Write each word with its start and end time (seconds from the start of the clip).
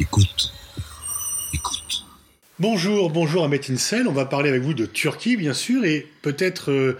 Écoute. 0.00 0.50
Écoute. 1.52 2.06
Bonjour, 2.58 3.10
bonjour 3.10 3.44
Ahmet 3.44 3.60
Insel. 3.70 4.08
On 4.08 4.12
va 4.12 4.24
parler 4.24 4.48
avec 4.48 4.62
vous 4.62 4.72
de 4.72 4.86
Turquie, 4.86 5.36
bien 5.36 5.52
sûr, 5.52 5.84
et 5.84 6.06
peut-être, 6.22 6.70
euh, 6.70 6.98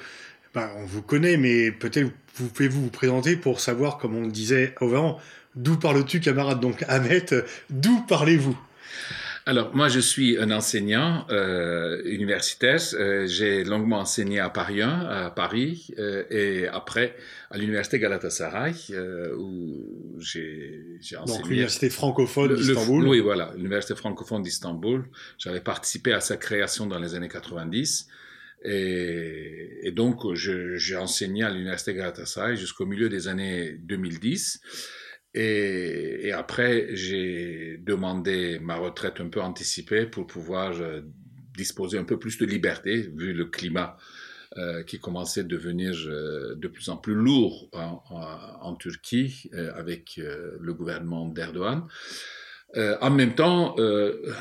bah, 0.52 0.70
on 0.76 0.84
vous 0.84 1.00
connaît, 1.00 1.38
mais 1.38 1.70
peut-être 1.70 2.10
vous 2.34 2.48
pouvez-vous 2.48 2.82
vous 2.82 2.90
présenter 2.90 3.36
pour 3.36 3.60
savoir, 3.60 3.96
comme 3.96 4.16
on 4.16 4.20
le 4.20 4.30
disait 4.30 4.74
avant, 4.82 5.18
d'où 5.54 5.78
parles-tu, 5.78 6.20
camarade? 6.20 6.60
Donc, 6.60 6.84
Ahmet, 6.88 7.24
d'où 7.70 8.02
parlez-vous? 8.02 8.58
Alors, 9.46 9.74
moi, 9.74 9.88
je 9.88 10.00
suis 10.00 10.38
un 10.38 10.50
enseignant 10.50 11.26
euh, 11.30 12.02
universitaire. 12.04 12.80
Euh, 12.94 13.26
j'ai 13.26 13.64
longuement 13.64 14.00
enseigné 14.00 14.38
à 14.38 14.50
Paris 14.50 14.82
1, 14.82 14.88
à 14.88 15.30
Paris, 15.30 15.88
euh, 15.98 16.24
et 16.30 16.68
après 16.68 17.16
à 17.50 17.58
l'université 17.58 17.98
Galatasaray, 17.98 18.74
euh, 18.90 19.34
où 19.36 20.18
j'ai 20.18 20.84
enseigné. 21.18 21.38
Donc, 21.38 21.48
l'université 21.48 21.90
francophone 21.90 22.54
d'Istanbul. 22.54 23.08
Oui, 23.08 23.20
voilà, 23.20 23.52
l'université 23.56 23.94
francophone 23.94 24.42
d'Istanbul. 24.42 25.04
J'avais 25.38 25.60
participé 25.60 26.12
à 26.12 26.20
sa 26.20 26.36
création 26.36 26.86
dans 26.86 26.98
les 26.98 27.14
années 27.14 27.28
90. 27.28 28.08
Et, 28.62 29.80
et 29.82 29.90
donc, 29.90 30.34
j'ai 30.34 30.96
enseigné 30.96 31.44
à 31.44 31.50
l'université 31.50 31.94
Galatasaray 31.94 32.56
jusqu'au 32.56 32.84
milieu 32.84 33.08
des 33.08 33.26
années 33.26 33.72
2010. 33.80 34.60
Et, 35.34 36.26
et 36.26 36.32
après, 36.32 36.88
j'ai 36.94 37.78
demandé 37.78 38.58
ma 38.60 38.76
retraite 38.76 39.20
un 39.20 39.28
peu 39.28 39.40
anticipée 39.40 40.06
pour 40.06 40.26
pouvoir 40.26 40.72
euh, 40.80 41.02
disposer 41.56 41.98
un 41.98 42.04
peu 42.04 42.18
plus 42.18 42.38
de 42.38 42.46
liberté, 42.46 43.10
vu 43.14 43.32
le 43.32 43.44
climat 43.44 43.96
euh, 44.58 44.82
qui 44.82 44.98
commençait 44.98 45.42
à 45.42 45.44
devenir 45.44 45.94
euh, 46.06 46.56
de 46.56 46.66
plus 46.66 46.88
en 46.88 46.96
plus 46.96 47.14
lourd 47.14 47.68
en, 47.72 48.02
en, 48.60 48.74
Turquie 48.74 49.48
euh, 49.54 49.70
avec 49.76 50.18
euh, 50.18 50.56
le 50.58 50.74
gouvernement 50.74 51.28
d'Erdogan. 51.28 51.86
en 52.76 53.10
même 53.10 53.34
temps, 53.34 53.76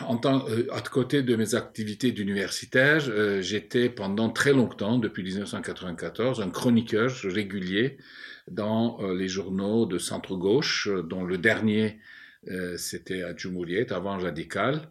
en 0.08 0.18
tant, 0.18 0.46
à 0.72 0.82
côté 0.82 1.24
de 1.24 1.36
mes 1.36 1.54
activités 1.56 2.12
d'universitaire, 2.12 3.00
j'étais 3.42 3.90
pendant 3.90 4.30
très 4.30 4.54
longtemps, 4.54 5.00
depuis 5.00 5.24
1994, 5.24 6.42
un 6.42 6.50
chroniqueur 6.52 7.12
régulier 7.24 7.98
dans 8.52 9.02
euh, 9.02 9.16
les 9.16 9.28
journaux 9.28 9.86
de 9.86 9.98
centre-gauche, 9.98 10.88
dont 10.88 11.24
le 11.24 11.38
dernier, 11.38 12.00
euh, 12.50 12.78
c'était 12.78 13.24
à 13.24 13.34
Cumhuriyet, 13.34 13.92
avant 13.94 14.18
Radical. 14.18 14.90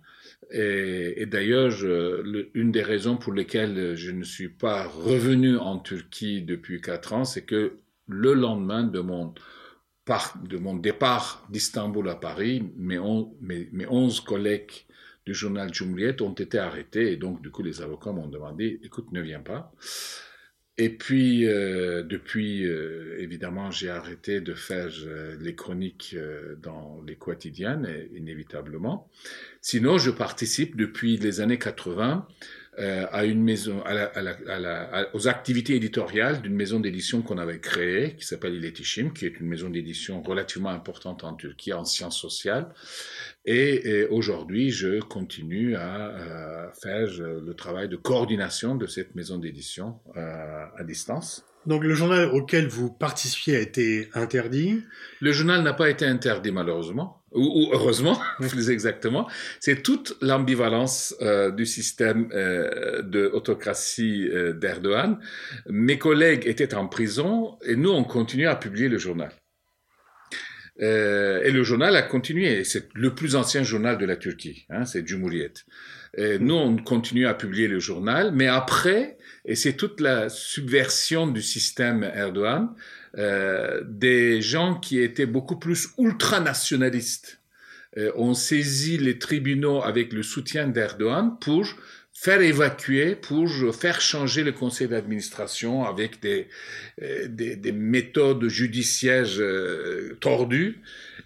Et, 0.51 1.27
d'ailleurs, 1.27 1.75
une 2.55 2.73
des 2.73 2.83
raisons 2.83 3.19
pour 3.19 3.35
lesquelles 3.35 3.95
je 3.97 4.11
ne 4.11 4.23
suis 4.23 4.49
pas 4.49 4.87
revenu 4.87 5.59
en 5.59 5.79
Turquie 5.79 6.41
depuis 6.41 6.81
quatre 6.81 7.13
ans, 7.13 7.25
c'est 7.25 7.45
que 7.45 7.79
le 8.07 8.33
lendemain 8.33 8.83
de 8.83 9.01
mon, 9.01 9.35
départ 10.77 11.47
d'Istanbul 11.51 12.09
à 12.09 12.15
Paris, 12.15 12.65
mes, 12.77 12.99
on, 12.99 13.35
mes, 13.43 13.69
mes 13.73 13.87
11 13.87 14.21
collègues 14.21 14.87
du 15.29 15.35
journal 15.35 15.71
Cumhuriyet 15.71 16.23
ont 16.23 16.33
été 16.33 16.59
arrêtés 16.59 17.13
et 17.13 17.17
donc 17.17 17.43
du 17.43 17.51
coup 17.51 17.63
les 17.63 17.83
avocats 17.83 18.13
m'ont 18.13 18.29
demandé, 18.29 18.81
écoute, 18.83 19.13
ne 19.13 19.21
viens 19.21 19.41
pas. 19.41 19.71
Et 20.81 20.91
puis, 20.91 21.45
euh, 21.45 22.05
depuis, 22.05 22.65
euh, 22.65 23.17
évidemment, 23.19 23.73
j'ai 23.73 23.91
arrêté 23.91 24.41
de 24.41 24.55
faire 24.55 24.89
euh, 25.07 25.37
les 25.41 25.57
chroniques 25.57 26.15
euh, 26.17 26.55
dans 26.63 27.03
les 27.05 27.17
quotidiennes, 27.17 27.89
inévitablement. 28.15 29.11
Sinon, 29.61 29.99
je 29.99 30.13
participe 30.13 30.77
depuis 30.77 31.17
les 31.17 31.41
années 31.41 31.59
80 31.59 32.29
euh, 32.79 33.07
à 33.11 33.25
une 33.25 33.43
maison, 33.43 33.83
à 33.83 33.93
la, 33.93 34.05
à 34.05 34.23
la, 34.23 34.39
à 34.47 34.59
la, 34.61 35.09
aux 35.13 35.27
activités 35.27 35.75
éditoriales 35.75 36.41
d'une 36.43 36.55
maison 36.55 36.79
d'édition 36.79 37.23
qu'on 37.23 37.39
avait 37.39 37.59
créée, 37.59 38.15
qui 38.15 38.25
s'appelle 38.25 38.55
Iletişim, 38.55 39.13
qui 39.13 39.27
est 39.27 39.41
une 39.41 39.49
maison 39.49 39.69
d'édition 39.69 40.23
relativement 40.23 40.71
importante 40.71 41.25
en 41.25 41.35
Turquie 41.35 41.73
en 41.73 41.85
sciences 41.85 42.21
sociales. 42.21 42.69
Et, 43.51 43.89
et 43.89 44.07
aujourd'hui, 44.09 44.71
je 44.71 45.01
continue 45.01 45.75
à, 45.75 46.69
à, 46.69 46.73
faire 46.75 47.09
le 47.19 47.55
travail 47.55 47.89
de 47.89 47.97
coordination 47.97 48.75
de 48.75 48.87
cette 48.87 49.15
maison 49.15 49.39
d'édition 49.39 50.01
euh, 50.19 50.67
à 50.77 50.85
distance. 50.85 51.47
Donc 51.65 51.83
le 51.83 51.95
journal 51.95 52.29
auquel 52.33 52.67
vous 52.67 52.91
participiez 52.91 53.57
a 53.57 53.61
été 53.61 54.09
interdit 54.15 54.83
Le 55.21 55.33
journal 55.33 55.63
n'a 55.63 55.73
pas 55.73 55.91
été 55.91 56.07
interdit 56.07 56.53
malheureusement, 56.53 57.23
ou, 57.33 57.43
ou 57.43 57.75
heureusement, 57.75 58.19
plus 58.39 58.71
exactement. 58.71 59.29
C'est 59.61 59.83
toute 59.83 60.17
l'ambivalence 60.21 61.15
euh, 61.21 61.51
du 61.51 61.67
système 61.67 62.29
euh, 62.33 63.03
de 63.03 63.31
autocratie 63.33 64.29
euh, 64.29 64.53
d'Erdogan. 64.53 65.19
Mes 65.69 65.99
collègues 65.99 66.47
étaient 66.47 66.75
en 66.75 66.87
prison 66.87 67.59
et 67.65 67.77
nous, 67.77 67.91
on 67.91 68.05
continue 68.05 68.47
à 68.47 68.57
publier 68.57 68.89
le 68.89 68.99
journal. 68.99 69.31
Euh, 70.81 71.43
et 71.43 71.51
le 71.51 71.63
journal 71.65 71.97
a 71.97 72.03
continué. 72.03 72.65
C'est 72.65 72.89
le 72.95 73.15
plus 73.15 73.37
ancien 73.37 73.63
journal 73.63 73.99
de 73.99 74.07
la 74.07 74.17
Turquie, 74.17 74.67
hein, 74.71 74.85
c'est 74.85 75.05
Cumhuriyet. 75.05 75.55
Et 76.17 76.39
nous, 76.39 76.55
on 76.55 76.77
continue 76.77 77.27
à 77.27 77.35
publier 77.35 77.69
le 77.69 77.81
journal, 77.81 78.33
mais 78.33 78.47
après, 78.47 79.19
et 79.45 79.55
c'est 79.55 79.75
toute 79.75 80.01
la 80.01 80.29
subversion 80.29 81.27
du 81.27 81.43
système 81.43 82.03
Erdogan, 82.03 82.71
euh, 83.17 83.83
des 83.87 84.41
gens 84.41 84.75
qui 84.75 85.01
étaient 85.01 85.27
beaucoup 85.27 85.59
plus 85.59 85.89
ultranationalistes 85.99 87.41
euh, 87.97 88.13
ont 88.17 88.35
saisi 88.35 88.99
les 88.99 89.19
tribunaux 89.19 89.83
avec 89.83 90.13
le 90.13 90.23
soutien 90.23 90.69
d'Erdogan 90.69 91.37
pour 91.41 91.67
faire 92.21 92.41
évacuer 92.41 93.15
pour 93.15 93.49
faire 93.73 94.01
changer 94.01 94.43
le 94.43 94.51
conseil 94.51 94.89
d'administration 94.89 95.85
avec 95.85 96.21
des, 96.21 96.49
euh, 97.01 97.29
des, 97.29 97.55
des, 97.55 97.71
méthodes 97.71 98.49
judiciaires 98.49 99.29
euh, 99.39 100.17
tordues. 100.21 100.81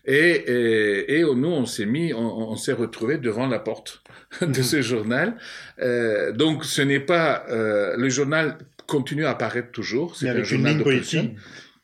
Et, 0.05 0.15
et, 0.17 1.21
et 1.21 1.23
nous, 1.23 1.49
on 1.49 1.65
s'est 1.65 1.87
mis, 1.87 2.13
on, 2.13 2.51
on 2.51 2.57
s'est 2.57 2.75
retrouvé 2.75 3.17
devant 3.17 3.47
la 3.47 3.59
porte 3.59 4.03
de 4.43 4.47
mhm. 4.47 4.55
ce 4.55 4.83
journal. 4.83 5.37
Euh, 5.81 6.31
donc, 6.33 6.67
ce 6.67 6.83
n'est 6.83 7.01
pas 7.01 7.47
euh, 7.49 7.97
le 7.97 8.11
journal 8.11 8.59
continue 8.87 9.25
à 9.25 9.31
apparaître 9.31 9.71
toujours. 9.71 10.15
C'est 10.15 10.29
un 10.29 10.43
journal 10.43 10.77
d'opposition 10.77 11.35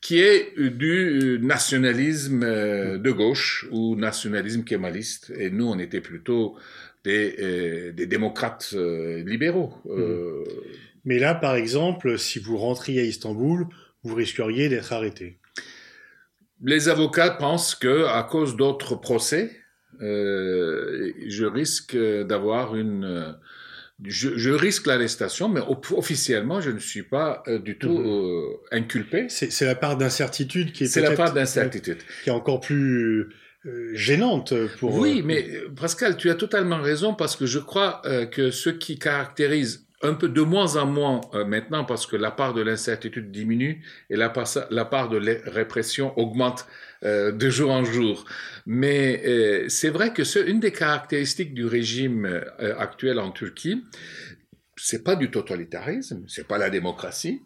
qui 0.01 0.19
est 0.19 0.53
du 0.57 1.39
nationalisme 1.41 2.41
de 2.41 3.11
gauche 3.11 3.67
ou 3.71 3.95
nationalisme 3.95 4.63
kémaliste. 4.63 5.33
Et 5.35 5.49
nous, 5.49 5.65
on 5.65 5.79
était 5.79 5.99
plutôt 5.99 6.55
des, 7.03 7.35
euh, 7.39 7.91
des 7.91 8.07
démocrates 8.07 8.71
euh, 8.73 9.23
libéraux. 9.23 9.73
Euh... 9.89 10.43
Mais 11.05 11.17
là, 11.17 11.33
par 11.33 11.55
exemple, 11.55 12.19
si 12.19 12.39
vous 12.39 12.57
rentriez 12.57 13.01
à 13.01 13.03
Istanbul, 13.03 13.65
vous 14.03 14.15
risqueriez 14.15 14.69
d'être 14.69 14.91
arrêté. 14.93 15.39
Les 16.63 16.89
avocats 16.89 17.31
pensent 17.31 17.73
que, 17.73 18.05
à 18.05 18.23
cause 18.23 18.57
d'autres 18.57 18.95
procès, 18.95 19.51
euh, 20.01 21.13
je 21.25 21.45
risque 21.45 21.97
d'avoir 21.97 22.75
une. 22.75 23.37
Je, 24.03 24.37
je 24.37 24.51
risque 24.51 24.87
l'arrestation, 24.87 25.49
mais 25.49 25.61
officiellement, 25.91 26.61
je 26.61 26.71
ne 26.71 26.79
suis 26.79 27.03
pas 27.03 27.43
euh, 27.47 27.59
du 27.59 27.77
tout 27.77 27.97
mmh. 27.97 28.75
inculpé. 28.75 29.27
C'est 29.29 29.65
la 29.65 29.75
part 29.75 29.97
d'incertitude 29.97 30.71
qui 30.73 30.83
est. 30.83 30.87
C'est 30.87 31.01
la 31.01 31.15
part 31.15 31.33
d'incertitude 31.33 31.97
qui 32.23 32.29
est 32.29 32.33
encore 32.33 32.59
plus 32.59 33.29
euh, 33.65 33.91
gênante 33.93 34.53
pour. 34.77 34.95
Oui, 34.95 35.21
mais 35.23 35.45
Pascal, 35.79 36.17
tu 36.17 36.29
as 36.29 36.35
totalement 36.35 36.81
raison 36.81 37.13
parce 37.13 37.35
que 37.35 37.45
je 37.45 37.59
crois 37.59 38.01
euh, 38.05 38.25
que 38.25 38.51
ce 38.51 38.69
qui 38.69 38.97
caractérise 38.97 39.85
un 40.01 40.13
peu 40.13 40.29
de 40.29 40.41
moins 40.41 40.77
en 40.77 40.85
moins 40.85 41.21
euh, 41.33 41.45
maintenant 41.45 41.83
parce 41.83 42.07
que 42.07 42.15
la 42.15 42.31
part 42.31 42.53
de 42.53 42.61
l'incertitude 42.61 43.31
diminue 43.31 43.83
et 44.09 44.15
la, 44.15 44.31
la, 44.69 44.85
part 44.85 45.09
de 45.09 45.17
la 45.17 45.33
répression 45.45 46.17
augmente 46.17 46.65
euh, 47.03 47.31
de 47.31 47.49
jour 47.49 47.71
en 47.71 47.83
jour. 47.83 48.25
Mais 48.65 49.21
euh, 49.25 49.69
c'est 49.69 49.89
vrai 49.89 50.13
que 50.13 50.23
ce, 50.23 50.39
une 50.39 50.59
des 50.59 50.71
caractéristiques 50.71 51.53
du 51.53 51.65
régime 51.65 52.25
euh, 52.25 52.77
actuel 52.77 53.19
en 53.19 53.31
Turquie, 53.31 53.83
c'est 54.75 55.03
pas 55.03 55.15
du 55.15 55.31
totalitarisme, 55.31 56.23
c'est 56.27 56.47
pas 56.47 56.57
la 56.57 56.69
démocratie, 56.69 57.41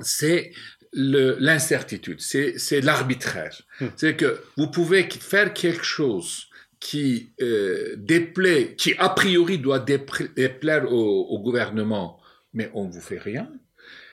c'est 0.00 0.50
l'incertitude, 0.94 2.20
c'est 2.20 2.80
l'arbitraire. 2.80 3.62
Mmh. 3.80 3.86
C'est 3.96 4.16
que 4.16 4.40
vous 4.56 4.68
pouvez 4.68 5.08
faire 5.10 5.52
quelque 5.52 5.84
chose 5.84 6.48
qui 6.80 7.32
euh, 7.40 7.94
déplaît, 7.96 8.74
qui 8.76 8.94
a 8.98 9.08
priori 9.08 9.58
doit 9.58 9.78
déplaire 9.80 10.92
au, 10.92 11.26
au, 11.30 11.40
gouvernement, 11.40 12.20
mais 12.52 12.70
on 12.74 12.86
ne 12.86 12.92
vous 12.92 13.00
fait 13.00 13.18
rien. 13.18 13.50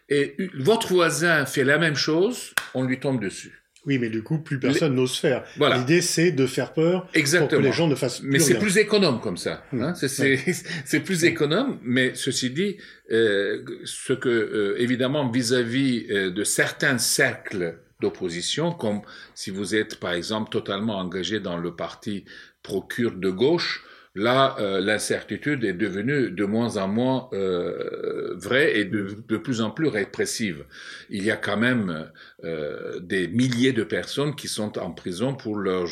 Et 0.10 0.36
votre 0.58 0.88
voisin 0.90 1.46
fait 1.46 1.64
la 1.64 1.78
même 1.78 1.96
chose, 1.96 2.54
on 2.74 2.84
lui 2.84 3.00
tombe 3.00 3.22
dessus. 3.22 3.61
Oui, 3.86 3.98
mais 3.98 4.10
du 4.10 4.22
coup, 4.22 4.38
plus 4.38 4.60
personne 4.60 4.94
n'ose 4.94 5.18
faire. 5.18 5.44
Voilà. 5.58 5.78
L'idée, 5.78 6.02
c'est 6.02 6.32
de 6.32 6.46
faire 6.46 6.72
peur 6.72 7.08
Exactement. 7.16 7.50
pour 7.50 7.58
que 7.60 7.64
les 7.64 7.72
gens 7.72 7.88
ne 7.88 7.96
fassent 7.96 8.20
plus 8.20 8.30
Mais 8.30 8.40
c'est 8.40 8.60
plus 8.60 8.78
économe 8.78 9.20
comme 9.22 9.38
ça. 9.38 9.64
Mmh. 9.72 9.82
Hein 9.82 9.94
c'est 10.86 11.00
plus 11.00 11.24
économe, 11.26 11.80
mais 11.84 12.14
ceci 12.14 12.52
dit, 12.52 12.78
euh, 13.12 13.64
ce 13.86 14.14
que, 14.14 14.30
euh, 14.30 14.76
évidemment, 14.80 15.30
vis-à-vis 15.30 16.02
-vis, 16.02 16.12
euh, 16.12 16.30
de 16.30 16.44
certains 16.44 17.00
cercles 17.00 17.80
d'opposition, 18.00 18.72
comme 18.72 19.02
si 19.34 19.50
vous 19.50 19.74
êtes, 19.74 20.00
par 20.00 20.14
exemple, 20.14 20.52
totalement 20.52 20.98
engagé 20.98 21.40
dans 21.40 21.58
le 21.58 21.76
parti 21.76 22.26
procure 22.62 23.16
de 23.16 23.30
gauche, 23.30 23.84
là, 24.16 24.56
euh, 24.60 24.82
l'incertitude 24.82 25.64
est 25.64 25.74
devenue 25.74 26.32
de 26.32 26.46
moins 26.46 26.78
en 26.78 26.88
moins 26.88 27.30
euh, 27.34 28.34
vraie 28.36 28.78
et 28.80 28.86
de, 28.86 29.04
plus 29.38 29.62
en 29.62 29.72
plus 29.72 29.88
répressive. 29.88 30.66
Il 31.10 31.24
y 31.24 31.32
a 31.32 31.38
quand 31.38 31.58
même 31.58 32.10
euh, 32.44 33.00
des 33.00 33.28
milliers 33.28 33.74
de 33.74 33.84
personnes 33.84 34.36
qui 34.36 34.48
sont 34.48 34.78
en 34.78 34.92
prison 34.92 35.36
pour 35.36 35.56
leurs 35.56 35.90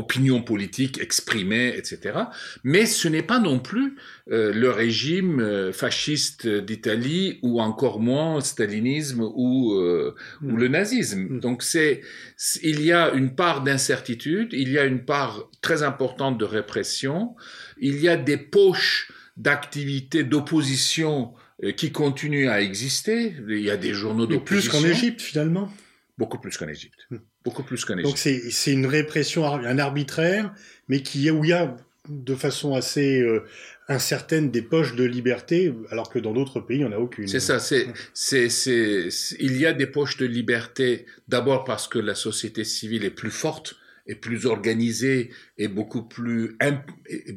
opinions 0.00 0.42
politiques 0.42 0.98
exprimées, 1.00 1.68
etc. 1.76 1.98
Mais 2.64 2.86
ce 2.86 3.06
n'est 3.06 3.22
pas 3.22 3.38
non 3.38 3.58
plus 3.60 3.96
euh, 4.30 4.52
le 4.52 4.70
régime 4.70 5.40
euh, 5.40 5.72
fasciste 5.72 6.46
d'Italie 6.46 7.38
ou 7.42 7.60
encore 7.60 8.00
moins 8.00 8.36
le 8.36 8.40
stalinisme 8.40 9.20
ou, 9.22 9.74
euh, 9.74 10.14
ou 10.42 10.56
le 10.56 10.68
nazisme. 10.68 11.36
Mm. 11.36 11.40
Donc 11.40 11.62
c'est, 11.62 12.00
il 12.62 12.82
y 12.82 12.92
a 12.92 13.12
une 13.12 13.34
part 13.34 13.62
d'incertitude, 13.62 14.48
il 14.52 14.70
y 14.70 14.78
a 14.78 14.84
une 14.84 15.04
part 15.04 15.50
très 15.60 15.82
importante 15.82 16.38
de 16.38 16.46
répression, 16.46 17.36
il 17.78 18.00
y 18.00 18.08
a 18.08 18.16
des 18.16 18.38
poches 18.38 19.12
d'activités 19.36 20.24
d'opposition 20.24 21.34
qui 21.76 21.92
continuent 21.92 22.48
à 22.48 22.62
exister. 22.62 23.36
Il 23.48 23.60
y 23.60 23.70
a 23.70 23.76
des 23.76 23.92
journaux 23.92 24.26
Mais 24.26 24.38
plus 24.38 24.64
d'opposition. 24.64 24.80
qu'en 24.80 24.86
Égypte, 24.86 25.20
finalement. 25.20 25.70
Beaucoup 26.16 26.38
plus 26.38 26.56
qu'en 26.56 26.68
Égypte. 26.68 27.06
Hmm. 27.10 27.18
Beaucoup 27.44 27.62
plus 27.62 27.84
qu'en 27.84 27.96
Donc 27.96 28.18
c'est 28.18 28.50
c'est 28.50 28.72
une 28.72 28.86
répression, 28.86 29.46
un 29.46 29.78
arbitraire, 29.78 30.52
mais 30.88 31.02
qui 31.02 31.30
où 31.30 31.44
il 31.44 31.50
y 31.50 31.52
a 31.52 31.76
de 32.08 32.34
façon 32.34 32.74
assez 32.74 33.20
euh, 33.20 33.44
incertaine 33.88 34.50
des 34.50 34.62
poches 34.62 34.94
de 34.94 35.04
liberté, 35.04 35.72
alors 35.90 36.10
que 36.10 36.18
dans 36.18 36.32
d'autres 36.32 36.60
pays, 36.60 36.78
il 36.78 36.86
n'y 36.86 36.88
en 36.88 36.92
a 36.92 36.98
aucune. 36.98 37.28
C'est 37.28 37.40
ça, 37.40 37.58
c'est, 37.58 37.88
c'est, 38.14 38.48
c'est- 38.48 39.08
il 39.40 39.56
y 39.58 39.66
a 39.66 39.72
des 39.72 39.86
poches 39.86 40.16
de 40.16 40.26
liberté, 40.26 41.06
d'abord 41.28 41.64
parce 41.64 41.88
que 41.88 41.98
la 41.98 42.14
société 42.14 42.64
civile 42.64 43.04
est 43.04 43.10
plus 43.10 43.30
forte, 43.30 43.76
est 44.06 44.14
plus 44.14 44.46
organisée, 44.46 45.30
et 45.58 45.68
beaucoup 45.68 46.02
plus, 46.02 46.56
et, 47.08 47.34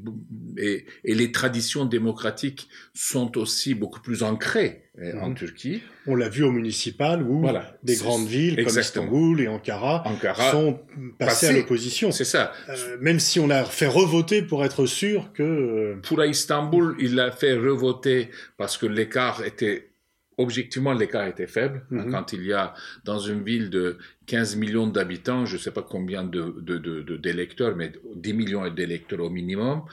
et- 0.57 0.85
et 1.03 1.15
les 1.15 1.31
traditions 1.31 1.85
démocratiques 1.85 2.67
sont 2.93 3.37
aussi 3.37 3.73
beaucoup 3.73 4.01
plus 4.01 4.23
ancrées 4.23 4.83
euh, 4.99 5.19
en 5.21 5.29
Mhm. 5.29 5.35
Turquie. 5.35 5.81
On 6.05 6.15
l'a 6.15 6.29
vu 6.29 6.43
au 6.43 6.51
municipal 6.51 7.23
où 7.23 7.39
Voilà. 7.41 7.75
des 7.83 7.95
grandes 7.95 8.27
villes 8.27 8.55
comme 8.57 8.63
exactement. 8.65 9.05
Istanbul 9.05 9.41
et 9.41 9.47
Ankara 9.47 10.07
Ankara, 10.07 10.51
sont 10.51 10.79
passées 11.17 11.47
à 11.47 11.51
l'opposition. 11.53 12.11
c'est 12.11 12.25
ça. 12.25 12.53
Euh, 12.69 12.97
même 13.01 13.19
si 13.19 13.39
on 13.39 13.47
l'a 13.47 13.65
fait 13.65 13.87
revoter 13.87 14.41
pour 14.43 14.63
être 14.63 14.85
sûr 14.85 15.33
que... 15.33 15.41
euh, 15.43 15.95
Pour 16.03 16.23
Istanbul, 16.23 16.95
il 16.99 17.15
l'a 17.15 17.31
fait 17.31 17.53
revoter 17.53 18.29
parce 18.57 18.77
que 18.77 18.85
l'écart 18.85 19.43
était, 19.43 19.89
objectivement, 20.37 20.93
l'écart 20.93 21.27
était 21.27 21.47
faible. 21.47 21.83
Mhm. 21.91 22.11
Quand 22.11 22.33
il 22.33 22.43
y 22.45 22.53
a 22.53 22.73
dans 23.05 23.19
une 23.19 23.43
ville 23.43 23.69
de 23.69 23.97
15 24.25 24.55
millions 24.55 24.87
d'habitants, 24.87 25.45
je 25.45 25.55
ne 25.55 25.59
sais 25.61 25.71
pas 25.71 25.81
combien 25.87 26.23
de, 26.23 26.55
de, 26.61 26.77
de, 26.77 27.01
de- 27.01 27.17
d'électeurs, 27.17 27.75
mais 27.75 27.91
10 28.15 28.33
millions 28.33 28.69
d'électeurs 28.69 29.19
au 29.21 29.29
minimum, 29.29 29.83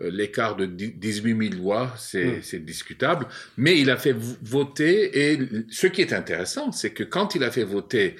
euh, 0.00 0.10
l'écart 0.10 0.56
de 0.56 0.66
10 0.66 0.92
18 0.92 1.50
000 1.50 1.62
voix, 1.62 1.92
c'est, 1.98 2.24
Mhm. 2.24 2.42
c'est 2.42 2.64
discutable. 2.64 3.26
Mais 3.56 3.78
il 3.80 3.90
a 3.90 3.96
fait 3.96 4.14
voter 4.42 5.30
et 5.32 5.38
ce 5.70 5.86
qui 5.86 6.00
est 6.00 6.12
intéressant, 6.12 6.72
c'est 6.72 6.90
que 6.90 7.02
quand 7.04 7.34
il 7.34 7.44
a 7.44 7.50
fait 7.50 7.64
voter, 7.64 8.16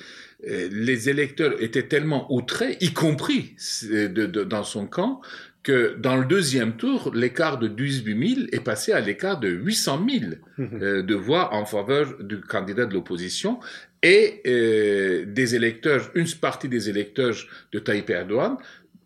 euh, 0.48 0.68
les 0.72 1.08
électeurs 1.10 1.62
étaient 1.62 1.86
tellement 1.86 2.32
outrés, 2.32 2.76
y 2.80 2.92
compris 2.92 3.54
euh, 3.90 4.08
dans 4.54 4.64
son 4.64 4.86
camp, 4.86 5.20
que 5.62 5.96
dans 5.98 6.16
le 6.16 6.24
deuxième 6.24 6.76
tour, 6.76 7.12
l'écart 7.14 7.58
de 7.58 7.68
18 7.68 8.34
000 8.34 8.40
est 8.52 8.64
passé 8.64 8.92
à 8.92 9.00
l'écart 9.00 9.38
de 9.38 9.48
800 9.48 10.06
000 10.08 10.32
euh, 10.58 11.02
de 11.02 11.14
voix 11.14 11.54
en 11.54 11.66
faveur 11.66 12.14
du 12.20 12.40
candidat 12.40 12.86
de 12.86 12.94
l'opposition 12.94 13.60
et 14.02 14.40
euh, 14.46 15.24
des 15.26 15.54
électeurs, 15.54 16.10
une 16.14 16.26
partie 16.40 16.68
des 16.68 16.88
électeurs 16.88 17.36
de 17.72 17.78
Tayyip 17.78 18.08
Erdogan 18.08 18.56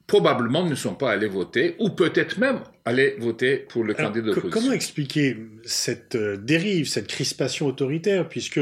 probablement 0.07 0.67
ne 0.67 0.75
sont 0.75 0.95
pas 0.95 1.13
allés 1.13 1.29
voter 1.29 1.77
ou 1.79 1.91
peut-être 1.91 2.39
même 2.39 2.61
aller 2.85 3.17
voter 3.19 3.57
pour 3.57 3.85
le 3.85 3.95
Alors, 3.99 4.11
candidat 4.11 4.31
de 4.31 4.35
l'opposition. 4.35 4.61
comment 4.61 4.73
expliquer 4.73 5.37
cette 5.65 6.15
euh, 6.15 6.37
dérive, 6.37 6.87
cette 6.87 7.07
crispation 7.07 7.67
autoritaire, 7.67 8.29
puisque 8.29 8.61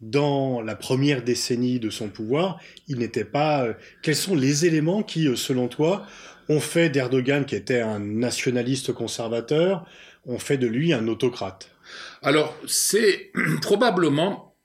dans 0.00 0.60
la 0.60 0.76
première 0.76 1.22
décennie 1.22 1.80
de 1.80 1.90
son 1.90 2.08
pouvoir, 2.08 2.60
il 2.86 2.98
n'était 2.98 3.24
pas... 3.24 3.64
euh, 3.64 3.72
quels 4.02 4.14
sont 4.14 4.36
les 4.36 4.66
éléments 4.66 5.02
qui, 5.02 5.26
euh, 5.26 5.34
selon 5.34 5.66
toi, 5.66 6.06
ont 6.48 6.60
fait 6.60 6.90
d'Erdogan, 6.90 7.44
qui 7.44 7.56
était 7.56 7.80
un 7.80 7.98
nationaliste 7.98 8.92
conservateur, 8.92 9.86
ont 10.26 10.38
fait 10.38 10.58
de 10.58 10.66
lui 10.66 10.92
un 10.92 11.08
autocrate 11.08 11.70
Alors, 12.22 12.56
c'est 12.66 13.32
probablement, 13.62 14.56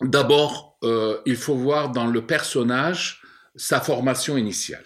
d'abord, 0.00 0.78
euh, 0.84 1.18
il 1.26 1.36
faut 1.36 1.56
voir 1.56 1.90
dans 1.90 2.06
le 2.06 2.26
personnage 2.26 3.22
sa 3.56 3.80
formation 3.80 4.36
initiale. 4.36 4.84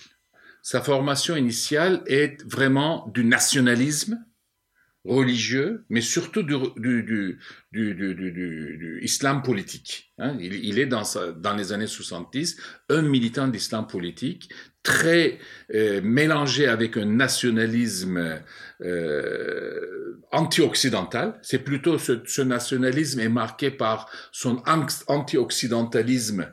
Sa 0.62 0.80
formation 0.80 1.36
initiale 1.36 2.02
est 2.06 2.42
vraiment 2.44 3.10
du 3.12 3.24
nationalisme 3.24 4.24
religieux, 5.04 5.84
mais 5.88 6.00
surtout 6.00 6.44
du, 6.44 7.38
islam 9.02 9.42
politique. 9.42 10.14
hein. 10.18 10.36
Il, 10.40 10.78
est 10.78 10.86
dans 10.86 11.56
les 11.56 11.72
années 11.72 11.88
70 11.88 12.56
un 12.88 13.02
militant 13.02 13.48
d'islam 13.48 13.86
politique 13.88 14.50
très 14.82 15.38
euh, 15.74 16.00
mélangé 16.02 16.66
avec 16.66 16.96
un 16.96 17.04
nationalisme 17.06 18.40
euh, 18.80 20.18
anti-occidental. 20.32 21.38
C'est 21.42 21.60
plutôt 21.60 21.98
ce, 21.98 22.20
ce 22.26 22.42
nationalisme 22.42 23.20
est 23.20 23.28
marqué 23.28 23.70
par 23.70 24.10
son 24.32 24.62
anti-occidentalisme 25.06 26.48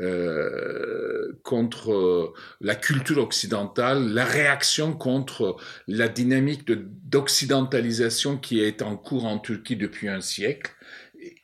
euh, 0.00 1.38
contre 1.42 1.92
euh, 1.92 2.32
la 2.60 2.74
culture 2.74 3.18
occidentale, 3.18 4.12
la 4.12 4.24
réaction 4.24 4.92
contre 4.92 5.56
la 5.86 6.08
dynamique 6.08 6.66
de- 6.66 6.84
d'occidentalisation 7.04 8.38
qui 8.38 8.60
est 8.60 8.82
en 8.82 8.96
cours 8.96 9.26
en 9.26 9.38
Turquie 9.38 9.76
depuis 9.76 10.08
un 10.08 10.20
siècle. 10.20 10.72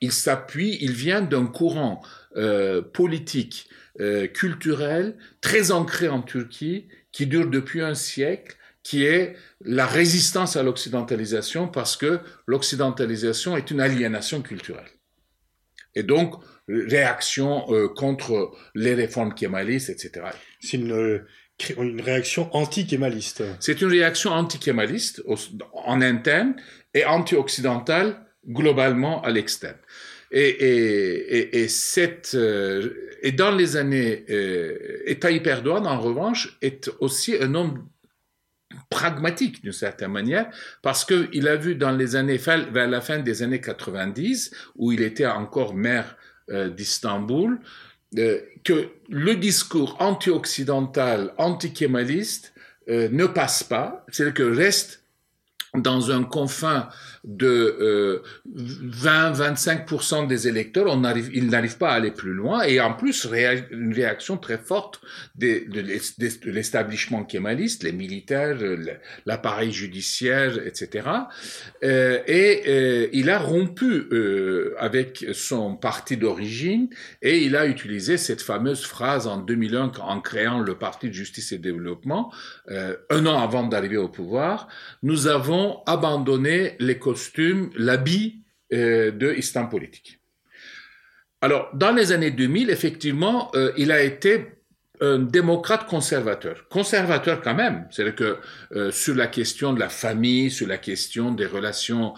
Il 0.00 0.12
s'appuie, 0.12 0.78
il 0.80 0.92
vient 0.92 1.22
d'un 1.22 1.46
courant 1.46 2.02
euh, 2.36 2.82
politique, 2.82 3.68
euh, 4.00 4.26
culturel, 4.26 5.16
très 5.40 5.70
ancré 5.70 6.08
en 6.08 6.22
Turquie, 6.22 6.88
qui 7.12 7.26
dure 7.26 7.48
depuis 7.48 7.82
un 7.82 7.94
siècle, 7.94 8.56
qui 8.82 9.04
est 9.04 9.36
la 9.60 9.86
résistance 9.86 10.56
à 10.56 10.62
l'occidentalisation 10.62 11.68
parce 11.68 11.96
que 11.96 12.20
l'occidentalisation 12.46 13.56
est 13.56 13.70
une 13.70 13.80
aliénation 13.80 14.40
culturelle. 14.40 14.88
Et 15.94 16.02
donc, 16.02 16.34
réaction 16.68 17.64
euh, 17.72 17.88
contre 17.88 18.52
les 18.74 18.94
réformes 18.94 19.34
kémalistes, 19.34 19.90
etc. 19.90 20.26
C'est 20.60 20.78
une, 20.78 20.92
euh, 20.92 21.26
une 21.78 22.00
réaction 22.00 22.48
anti-kémaliste. 22.54 23.42
C'est 23.58 23.80
une 23.82 23.88
réaction 23.88 24.30
anti-kémaliste 24.30 25.22
en 25.72 26.00
interne 26.00 26.54
et 26.94 27.04
anti-occidentale 27.04 28.24
globalement 28.48 29.22
à 29.22 29.30
l'externe. 29.30 29.76
Et, 30.30 30.48
et, 30.48 31.38
et, 31.38 31.62
et, 31.62 31.68
cette, 31.68 32.32
euh, 32.34 33.16
et 33.22 33.32
dans 33.32 33.50
les 33.50 33.76
années... 33.76 34.24
Euh, 34.30 35.02
et 35.06 35.18
Tayyip 35.18 35.46
Erdogan, 35.46 35.86
en 35.86 36.00
revanche, 36.00 36.56
est 36.62 36.90
aussi 37.00 37.36
un 37.40 37.54
homme 37.54 37.88
pragmatique 38.88 39.62
d'une 39.62 39.72
certaine 39.72 40.12
manière, 40.12 40.50
parce 40.82 41.04
qu'il 41.04 41.48
a 41.48 41.56
vu 41.56 41.74
dans 41.74 41.92
les 41.92 42.16
années, 42.16 42.36
vers 42.36 42.88
la 42.88 43.00
fin 43.00 43.18
des 43.18 43.42
années 43.42 43.60
90, 43.60 44.50
où 44.76 44.92
il 44.92 45.02
était 45.02 45.26
encore 45.26 45.74
maire 45.74 46.16
euh, 46.50 46.68
d'Istanbul, 46.68 47.60
euh, 48.18 48.40
que 48.64 48.88
le 49.08 49.36
discours 49.36 49.96
anti-occidental, 50.00 51.32
anti-kémaliste 51.38 52.52
euh, 52.88 53.08
ne 53.10 53.26
passe 53.26 53.62
pas, 53.62 54.04
c'est-à-dire 54.08 54.34
que 54.34 54.42
reste 54.42 55.04
dans 55.74 56.10
un 56.10 56.24
confin 56.24 56.88
de 57.24 57.76
euh, 57.80 58.22
20-25% 58.56 60.26
des 60.26 60.48
électeurs, 60.48 60.86
ils 61.32 61.48
n'arrivent 61.48 61.78
pas 61.78 61.90
à 61.90 61.94
aller 61.94 62.10
plus 62.10 62.32
loin, 62.32 62.62
et 62.62 62.80
en 62.80 62.94
plus 62.94 63.26
une 63.70 63.92
réaction 63.92 64.36
très 64.36 64.58
forte 64.58 65.00
de 65.36 65.60
de 65.68 66.50
l'établissement 66.50 67.24
kémaliste, 67.24 67.82
les 67.82 67.92
militaires, 67.92 68.56
l'appareil 69.26 69.72
judiciaire, 69.72 70.58
etc. 70.66 71.08
Euh, 71.82 72.18
et 72.26 72.62
euh, 72.66 73.08
il 73.12 73.30
a 73.30 73.38
rompu 73.38 74.06
euh, 74.12 74.74
avec 74.78 75.26
son 75.32 75.76
parti 75.76 76.16
d'origine, 76.16 76.88
et 77.22 77.38
il 77.38 77.56
a 77.56 77.66
utilisé 77.66 78.16
cette 78.16 78.42
fameuse 78.42 78.84
phrase 78.84 79.26
en 79.26 79.38
2001 79.38 79.92
en 80.00 80.20
créant 80.20 80.60
le 80.60 80.74
Parti 80.74 81.08
de 81.08 81.14
justice 81.14 81.52
et 81.52 81.58
développement, 81.58 82.32
euh, 82.70 82.96
un 83.10 83.26
an 83.26 83.38
avant 83.38 83.66
d'arriver 83.66 83.96
au 83.96 84.08
pouvoir, 84.08 84.68
nous 85.02 85.26
avons 85.26 85.80
abandonné 85.86 86.76
les 86.78 86.98
l'habit 87.76 88.42
euh, 88.72 89.10
de 89.10 89.32
Islam 89.34 89.68
politique. 89.68 90.20
Alors, 91.40 91.70
dans 91.74 91.92
les 91.92 92.12
années 92.12 92.30
2000, 92.30 92.70
effectivement, 92.70 93.50
euh, 93.54 93.72
il 93.76 93.90
a 93.92 94.02
été 94.02 94.46
un 95.00 95.18
démocrate 95.18 95.86
conservateur. 95.86 96.68
Conservateur 96.68 97.40
quand 97.40 97.54
même. 97.54 97.88
C'est-à-dire 97.90 98.14
que 98.14 98.36
euh, 98.72 98.90
sur 98.90 99.14
la 99.14 99.28
question 99.28 99.72
de 99.72 99.80
la 99.80 99.88
famille, 99.88 100.50
sur 100.50 100.68
la 100.68 100.76
question 100.76 101.32
des 101.32 101.46
relations 101.46 102.12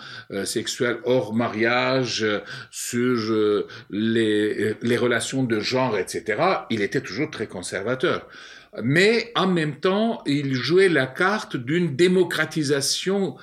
sexuelles 0.44 0.99
hors 1.04 1.32
mariage, 1.32 2.26
sur 2.72 3.64
les, 3.90 4.75
les 4.82 4.96
relations 4.96 5.44
de 5.44 5.61
genre, 5.61 5.96
etc., 5.96 6.42
il 6.70 6.82
était 6.82 7.00
toujours 7.00 7.30
très 7.30 7.46
conservateur 7.46 8.26
mais 8.82 9.32
en 9.34 9.46
même 9.46 9.80
temps, 9.80 10.22
il 10.25 10.54
jouait 10.54 10.88
la 10.88 11.06
carte 11.06 11.56
d'une 11.56 11.94
démocratisation, 11.94 13.37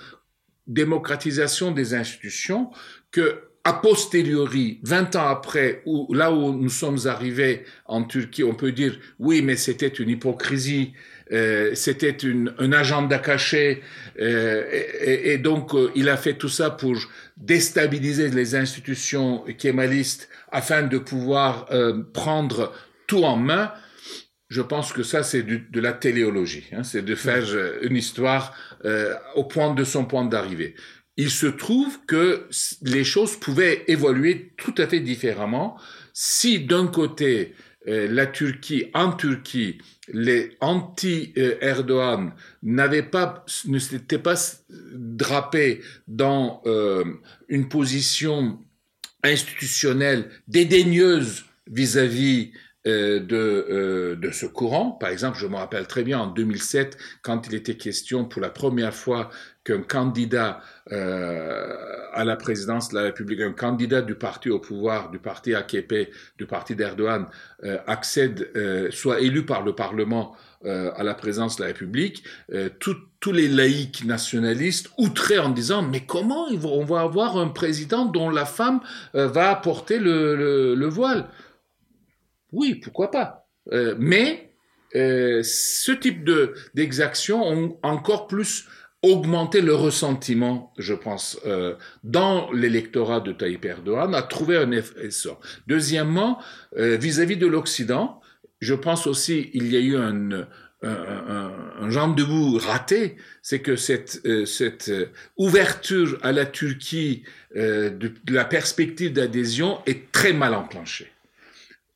démocratisation 0.70 1.72
des 1.72 1.94
institutions 1.94 2.70
que 3.12 3.42
a 3.66 3.74
posteriori, 3.74 4.80
20 4.84 5.16
ans 5.18 5.28
après, 5.28 5.82
où, 5.86 6.14
là 6.14 6.32
où 6.32 6.54
nous 6.54 6.70
sommes 6.70 7.00
arrivés 7.06 7.66
en 7.86 8.04
Turquie, 8.04 8.44
on 8.44 8.56
peut 8.56 8.72
dire 8.72 8.98
oui, 9.20 9.42
mais 9.42 9.58
c'était 9.58 9.88
une 9.88 10.10
hypocrisie, 10.10 10.94
euh, 11.32 11.76
c'était 11.76 12.16
un 12.58 12.72
agenda 12.72 13.20
caché, 13.20 13.84
euh, 14.20 14.64
et, 14.72 15.34
et, 15.34 15.38
donc 15.38 15.76
euh, 15.76 15.92
il 15.94 16.08
a 16.10 16.18
fait 16.18 16.36
tout 16.36 16.50
ça 16.50 16.70
pour 16.70 16.96
déstabiliser 17.38 18.30
les 18.30 18.56
institutions 18.56 19.44
kémalistes 19.58 20.30
afin 20.52 20.84
de 20.84 20.98
pouvoir 20.98 21.68
euh, 21.72 22.02
prendre 22.14 22.74
tout 23.08 23.24
en 23.24 23.36
main. 23.36 23.72
Je 24.50 24.62
pense 24.62 24.92
que 24.92 25.04
ça, 25.04 25.24
c'est 25.24 25.44
de 25.44 25.80
la 25.80 25.94
téléologie. 25.94 26.66
Hein, 26.72 26.84
c'est 26.84 27.04
de 27.04 27.16
faire 27.16 27.46
une 27.82 27.96
histoire 27.96 28.56
au 29.36 29.44
point 29.44 29.74
de 29.74 29.84
son 29.84 30.06
point 30.06 30.26
d'arrivée 30.26 30.76
il 31.20 31.30
se 31.30 31.48
trouve 31.48 32.00
que 32.06 32.48
les 32.82 33.04
choses 33.04 33.36
pouvaient 33.36 33.84
évoluer 33.88 34.54
tout 34.56 34.74
à 34.78 34.88
fait 34.88 35.02
différemment 35.02 35.78
si 36.14 36.62
d'un 36.62 36.88
côté 36.88 37.56
euh, 37.90 38.08
la 38.10 38.26
Turquie, 38.26 38.86
en 38.94 39.12
Turquie, 39.12 39.80
les 40.14 40.56
anti-Erdogan 40.62 42.32
n'avaient 42.64 43.04
pas, 43.04 43.46
ne 43.66 43.80
s'étaient 43.80 44.18
pas 44.18 44.36
drapés 44.94 45.82
dans 46.08 46.62
euh, 46.66 47.04
une 47.50 47.68
position 47.68 48.58
institutionnelle 49.22 50.30
dédaigneuse 50.48 51.44
vis-à-vis 51.68 52.54
euh, 52.88 53.20
de, 53.20 54.16
de 54.16 54.32
ce 54.32 54.46
courant. 54.46 54.92
Par 54.92 55.10
exemple, 55.10 55.38
je 55.38 55.48
me 55.48 55.56
rappelle 55.56 55.88
très 55.88 56.04
bien 56.04 56.20
en 56.20 56.28
2007, 56.28 56.98
quand 57.22 57.48
il 57.48 57.56
était 57.56 57.76
question 57.76 58.26
pour 58.26 58.42
la 58.42 58.50
première 58.50 58.94
fois 58.94 59.30
qu'un 59.64 59.82
candidat 59.82 60.62
euh, 60.92 61.76
à 62.14 62.24
la 62.24 62.36
présidence 62.36 62.90
de 62.90 62.96
la 62.96 63.04
République, 63.04 63.42
un 63.42 63.52
candidat 63.52 64.02
du 64.02 64.16
parti 64.16 64.50
au 64.50 64.60
pouvoir, 64.60 65.12
du 65.12 65.20
parti 65.20 65.54
AKP, 65.54 66.10
du 66.38 66.46
parti 66.46 66.76
d'Erdogan, 66.76 67.28
euh, 67.64 67.78
accède, 67.86 68.50
euh, 68.56 68.90
soit 68.92 69.20
élu 69.20 69.46
par 69.46 69.64
le 69.64 69.76
Parlement 69.76 70.36
euh, 70.66 70.92
à 70.98 71.04
la 71.04 71.14
présidence 71.14 71.56
de 71.56 71.62
la 71.62 71.68
République, 71.68 72.22
euh, 72.52 72.68
tous 72.78 73.32
les 73.32 73.48
laïcs 73.48 74.04
nationalistes 74.04 74.90
outrés 74.98 75.40
en 75.40 75.52
disant 75.52 75.84
mais 75.84 76.02
comment 76.02 76.48
on 76.50 76.84
va 76.84 77.00
avoir 77.00 77.38
un 77.38 77.48
président 77.48 78.04
dont 78.04 78.30
la 78.30 78.44
femme 78.44 78.82
euh, 79.16 79.30
va 79.30 79.56
porter 79.56 80.00
le, 80.00 80.86
voile? 80.88 81.30
Oui, 82.52 82.76
pourquoi 82.76 83.12
pas. 83.12 83.48
mais 83.98 84.46
ce 84.94 85.92
type 85.92 86.24
de 86.24 86.54
d'exactions 86.74 87.44
ont 87.44 87.78
encore 87.84 88.28
plus 88.28 88.68
augmenter 89.02 89.62
le 89.62 89.74
ressentiment, 89.74 90.74
je 90.78 90.94
pense, 90.94 91.40
euh, 91.46 91.76
dans 92.04 92.52
l'électorat 92.52 93.22
de 93.22 93.32
Tayyip 93.32 93.64
Erdogan, 93.64 94.14
a 94.14 94.22
trouvé 94.22 94.58
un 94.58 94.72
essor. 94.72 95.40
Deuxièmement, 95.68 96.40
euh, 96.78 96.98
vis-à-vis 96.98 97.38
de 97.38 97.48
l'Occident, 97.48 98.20
je 98.60 98.74
pense 98.74 99.08
aussi 99.08 99.52
il 99.54 99.72
y 99.72 99.78
a 99.78 99.80
eu 99.80 99.96
un, 99.96 100.46
un, 100.82 101.52
un, 101.82 102.58
raté, 102.60 103.16
c'est 103.42 103.60
que 103.60 103.78
cette, 103.78 104.22
euh, 104.26 104.46
euh, 104.90 105.06
ouverture 105.38 106.18
à 106.22 106.34
la 106.34 106.46
Turquie 106.46 107.24
euh, 107.56 107.90
de, 107.90 108.12
la 108.30 108.44
perspective 108.44 109.14
d'adhésion 109.14 109.80
est 109.86 110.12
très 110.12 110.34
mal 110.34 110.54
enclenchée. 110.54 111.10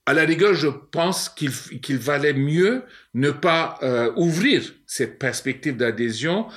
À 0.06 0.14
la 0.14 0.24
rigueur, 0.24 0.54
je 0.54 0.68
pense 0.68 1.30
qu'il 1.30 1.98
valait 1.98 2.34
mieux 2.34 2.84
ne 3.14 3.32
pas 3.32 3.80
euh, 3.84 4.12
ouvrir 4.18 4.74
cette 4.86 5.18
perspective 5.18 5.78
d'adhésion 5.78 6.48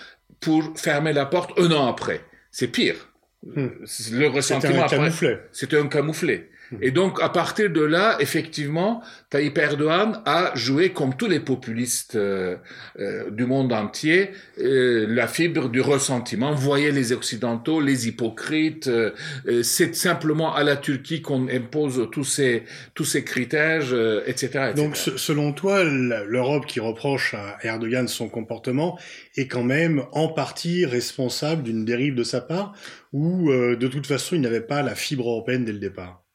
pour 0.40 0.76
fermer 0.76 1.12
la 1.12 1.26
porte 1.26 1.58
un 1.58 1.70
an 1.70 1.86
après. 1.86 2.22
C'est 2.50 2.68
pire. 2.68 2.96
Hmm. 3.44 3.68
Le 4.12 4.26
ressentiment 4.26 4.82
après, 4.82 4.96
camouflé. 4.96 5.36
C'était 5.52 5.78
un 5.78 5.86
camouflé. 5.86 6.50
Et 6.80 6.90
donc, 6.90 7.22
à 7.22 7.28
partir 7.28 7.70
de 7.70 7.80
là, 7.82 8.16
effectivement, 8.20 9.02
Tayyip 9.30 9.56
Erdogan 9.58 10.20
a 10.24 10.52
joué, 10.56 10.90
comme 10.90 11.16
tous 11.16 11.28
les 11.28 11.40
populistes 11.40 12.16
euh, 12.16 12.56
euh, 12.98 13.30
du 13.30 13.46
monde 13.46 13.72
entier, 13.72 14.30
euh, 14.58 15.06
la 15.08 15.28
fibre 15.28 15.68
du 15.68 15.80
ressentiment. 15.80 16.52
Voyez 16.54 16.90
les 16.90 17.12
Occidentaux, 17.12 17.80
les 17.80 18.08
hypocrites. 18.08 18.88
Euh, 18.88 19.12
euh, 19.46 19.62
c'est 19.62 19.94
simplement 19.94 20.54
à 20.54 20.64
la 20.64 20.76
Turquie 20.76 21.22
qu'on 21.22 21.48
impose 21.48 22.08
tous 22.10 22.24
ces, 22.24 22.64
tous 22.94 23.04
ces 23.04 23.24
critères, 23.24 23.84
etc., 24.26 24.46
etc., 24.46 24.72
Donc, 24.74 24.96
selon 24.96 25.52
toi, 25.52 25.84
l'Europe 25.84 26.66
qui 26.66 26.80
reproche 26.80 27.34
à 27.34 27.58
Erdogan 27.62 28.08
son 28.08 28.28
comportement 28.28 28.98
est 29.36 29.46
quand 29.46 29.64
même 29.64 30.04
en 30.12 30.28
partie 30.28 30.84
responsable 30.84 31.62
d'une 31.62 31.84
dérive 31.84 32.14
de 32.14 32.24
sa 32.24 32.40
part, 32.40 32.74
ou 33.12 33.50
de 33.50 33.86
toute 33.86 34.06
façon, 34.06 34.34
il 34.34 34.40
n'avait 34.40 34.60
pas 34.60 34.82
la 34.82 34.94
fibre 34.94 35.28
européenne 35.28 35.64
dès 35.64 35.72
le 35.72 35.78
départ? 35.78 36.25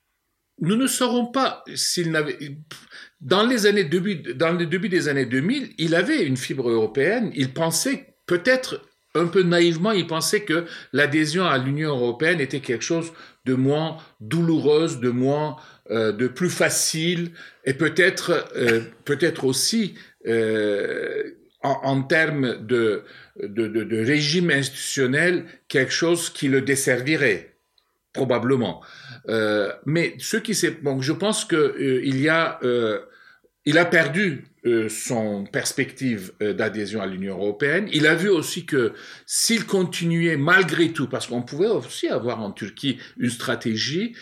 Nous 0.62 0.76
ne 0.76 0.88
saurons 0.88 1.26
pas 1.26 1.64
s'il 1.76 2.12
n'avait. 2.12 2.38
Dans 3.20 3.46
les 3.46 3.66
années 3.66 3.84
début, 3.84 4.16
dans 4.16 4.54
le 4.54 4.66
début 4.66 4.90
des 4.90 5.08
années 5.08 5.26
2000, 5.26 5.74
il 5.78 5.96
avait 5.96 6.24
une 6.26 6.38
fibre 6.38 6.70
européenne. 6.70 7.32
Il 7.36 7.52
pensait 7.54 8.16
peut-être 8.26 8.82
un 9.14 9.28
peu 9.28 9.44
naïvement, 9.44 9.92
il 9.92 10.08
pensait 10.08 10.44
que 10.44 10.66
l'adhésion 10.94 11.46
à 11.46 11.58
l'Union 11.58 11.90
européenne 11.90 12.40
était 12.40 12.62
quelque 12.62 12.84
chose 12.84 13.12
de 13.46 13.56
moins 13.56 13.98
douloureuse, 14.22 15.00
de 15.00 15.10
moins, 15.10 15.58
euh, 15.90 16.12
de 16.12 16.28
plus 16.28 16.50
facile, 16.50 17.32
et 17.66 17.74
peut-être, 17.74 18.48
euh, 18.56 18.82
peut-être 19.04 19.44
aussi 19.44 19.96
euh, 20.28 21.24
en, 21.62 22.02
termes 22.04 22.66
de, 22.66 23.04
de, 23.42 23.68
de 23.68 24.06
régime 24.06 24.50
institutionnel, 24.50 25.46
quelque 25.68 25.94
chose 25.94 26.30
qui 26.30 26.48
le 26.48 26.62
desservirait 26.62 27.52
probablement. 28.14 28.82
Euh, 29.30 29.72
mais 29.86 30.16
ce 30.20 30.38
qui 30.38 30.56
s'est, 30.56 30.78
bon, 30.82 31.02
je 31.02 31.14
pense 31.14 31.46
que 31.46 31.56
euh, 31.56 32.02
il 32.04 32.20
y 32.20 32.30
a, 32.30 32.60
euh, 32.64 33.00
il 33.66 33.78
a 33.78 33.86
perdu 33.86 34.46
son 34.90 35.46
perspective 35.46 36.34
d'adhésion 36.40 37.02
à 37.02 37.08
l'Union 37.08 37.36
européenne. 37.36 37.90
Il 37.92 38.06
a 38.06 38.14
vu 38.14 38.30
aussi 38.30 38.68
que 38.68 38.94
s'il 39.26 39.66
continuait 39.66 40.38
malgré 40.38 40.92
tout, 40.92 41.08
parce 41.08 41.26
qu'on 41.26 41.42
pouvait 41.42 41.66
aussi 41.66 42.08
avoir 42.08 42.42
en 42.42 42.52
Turquie 42.52 43.00
une 43.18 43.32
stratégie, 43.32 44.14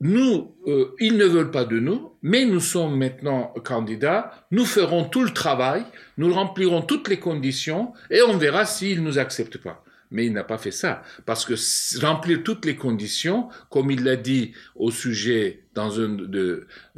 nous, 0.00 0.56
euh, 0.66 0.94
ils 1.00 1.16
ne 1.16 1.24
veulent 1.24 1.50
pas 1.50 1.64
de 1.64 1.78
nous, 1.78 2.12
mais 2.22 2.44
nous 2.44 2.60
sommes 2.60 2.98
maintenant 2.98 3.54
candidats, 3.64 4.46
nous 4.50 4.64
ferons 4.64 5.04
tout 5.04 5.22
le 5.22 5.30
travail, 5.30 5.84
nous 6.18 6.32
remplirons 6.32 6.82
toutes 6.82 7.08
les 7.08 7.18
conditions 7.18 7.92
et 8.10 8.20
on 8.22 8.36
verra 8.36 8.66
s'ils 8.66 9.02
nous 9.02 9.18
acceptent 9.18 9.58
pas 9.58 9.83
mais 10.14 10.26
il 10.26 10.32
n'a 10.32 10.44
pas 10.44 10.58
fait 10.58 10.70
ça. 10.70 11.02
Parce 11.26 11.44
que 11.44 11.54
remplir 12.00 12.42
toutes 12.44 12.64
les 12.64 12.76
conditions, 12.76 13.48
comme 13.68 13.90
il 13.90 14.04
l'a 14.04 14.16
dit 14.16 14.52
au 14.76 14.90
sujet, 14.90 15.64
dans 15.74 15.90
une 15.90 16.30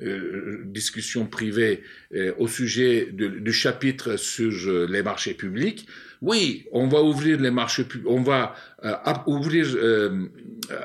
euh, 0.02 0.62
discussion 0.66 1.24
privée, 1.24 1.82
euh, 2.14 2.34
au 2.38 2.46
sujet 2.46 3.08
du 3.10 3.52
chapitre 3.54 4.16
sur 4.16 4.52
euh, 4.68 4.86
les 4.88 5.02
marchés 5.02 5.32
publics, 5.32 5.86
oui, 6.20 6.66
on 6.72 6.88
va 6.88 7.02
ouvrir 7.02 7.40
les 7.40 7.50
marchés 7.50 7.86
on 8.06 8.22
va 8.22 8.54
ouvrir 9.26 9.66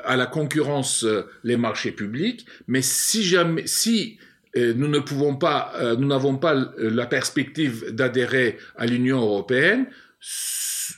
à 0.04 0.16
la 0.16 0.26
concurrence 0.26 1.06
les 1.42 1.56
marchés 1.56 1.92
publics, 1.92 2.44
mais 2.66 2.82
si 2.82 3.22
jamais, 3.22 3.66
si 3.66 4.18
nous 4.54 4.88
ne 4.88 4.98
pouvons 4.98 5.36
pas, 5.36 5.72
nous 5.98 6.06
n'avons 6.06 6.36
pas 6.36 6.70
la 6.76 7.06
perspective 7.06 7.92
d'adhérer 7.92 8.58
à 8.76 8.84
l'Union 8.84 9.20
européenne, 9.22 9.86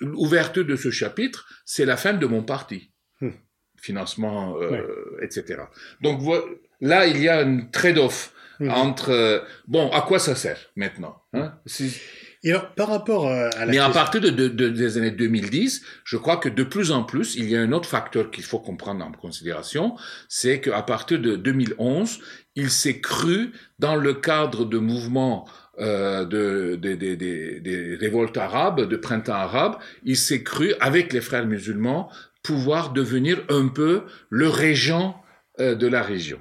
l'ouverture 0.00 0.64
de 0.64 0.76
ce 0.76 0.90
chapitre, 0.90 1.46
c'est 1.64 1.84
la 1.84 1.96
fin 1.96 2.12
de 2.12 2.26
mon 2.26 2.42
parti. 2.42 2.90
Hmm. 3.20 3.30
Financement, 3.80 4.56
euh, 4.60 5.18
etc. 5.22 5.62
Donc 6.00 6.20
là, 6.80 7.06
il 7.06 7.20
y 7.20 7.28
a 7.28 7.38
un 7.40 7.66
trade-off 7.66 8.32
hmm. 8.60 8.70
entre... 8.70 9.10
Euh, 9.10 9.40
bon, 9.66 9.90
à 9.90 10.02
quoi 10.02 10.18
ça 10.18 10.34
sert 10.34 10.58
maintenant 10.76 11.22
hein? 11.32 11.58
Si... 11.66 12.00
Et 12.44 12.50
alors, 12.50 12.74
par 12.74 12.88
rapport 12.88 13.26
à 13.26 13.48
la 13.64 13.66
Mais 13.66 13.78
à 13.78 13.88
partir 13.88 14.20
de, 14.20 14.28
de, 14.28 14.48
de, 14.48 14.68
des 14.68 14.98
années 14.98 15.10
2010, 15.10 15.82
je 16.04 16.16
crois 16.18 16.36
que 16.36 16.50
de 16.50 16.62
plus 16.62 16.92
en 16.92 17.02
plus, 17.02 17.36
il 17.36 17.48
y 17.48 17.56
a 17.56 17.60
un 17.60 17.72
autre 17.72 17.88
facteur 17.88 18.30
qu'il 18.30 18.44
faut 18.44 18.58
comprendre 18.58 19.02
en 19.02 19.12
considération, 19.12 19.96
c'est 20.28 20.60
qu'à 20.60 20.82
partir 20.82 21.18
de 21.18 21.36
2011, 21.36 22.20
il 22.54 22.70
s'est 22.70 23.00
cru 23.00 23.52
dans 23.78 23.96
le 23.96 24.12
cadre 24.12 24.66
de 24.66 24.76
mouvements 24.76 25.48
euh, 25.80 26.24
de, 26.24 26.76
de, 26.76 26.94
de, 26.94 27.14
des 27.14 27.96
révoltes 28.00 28.36
arabes, 28.36 28.88
de 28.88 28.96
printemps 28.96 29.34
arabe, 29.34 29.76
il 30.04 30.16
s'est 30.16 30.42
cru, 30.42 30.74
avec 30.80 31.12
les 31.12 31.20
frères 31.20 31.46
musulmans, 31.46 32.10
pouvoir 32.42 32.92
devenir 32.92 33.42
un 33.48 33.68
peu 33.68 34.02
le 34.30 34.48
régent 34.48 35.22
euh, 35.60 35.74
de 35.74 35.86
la 35.86 36.02
région. 36.02 36.40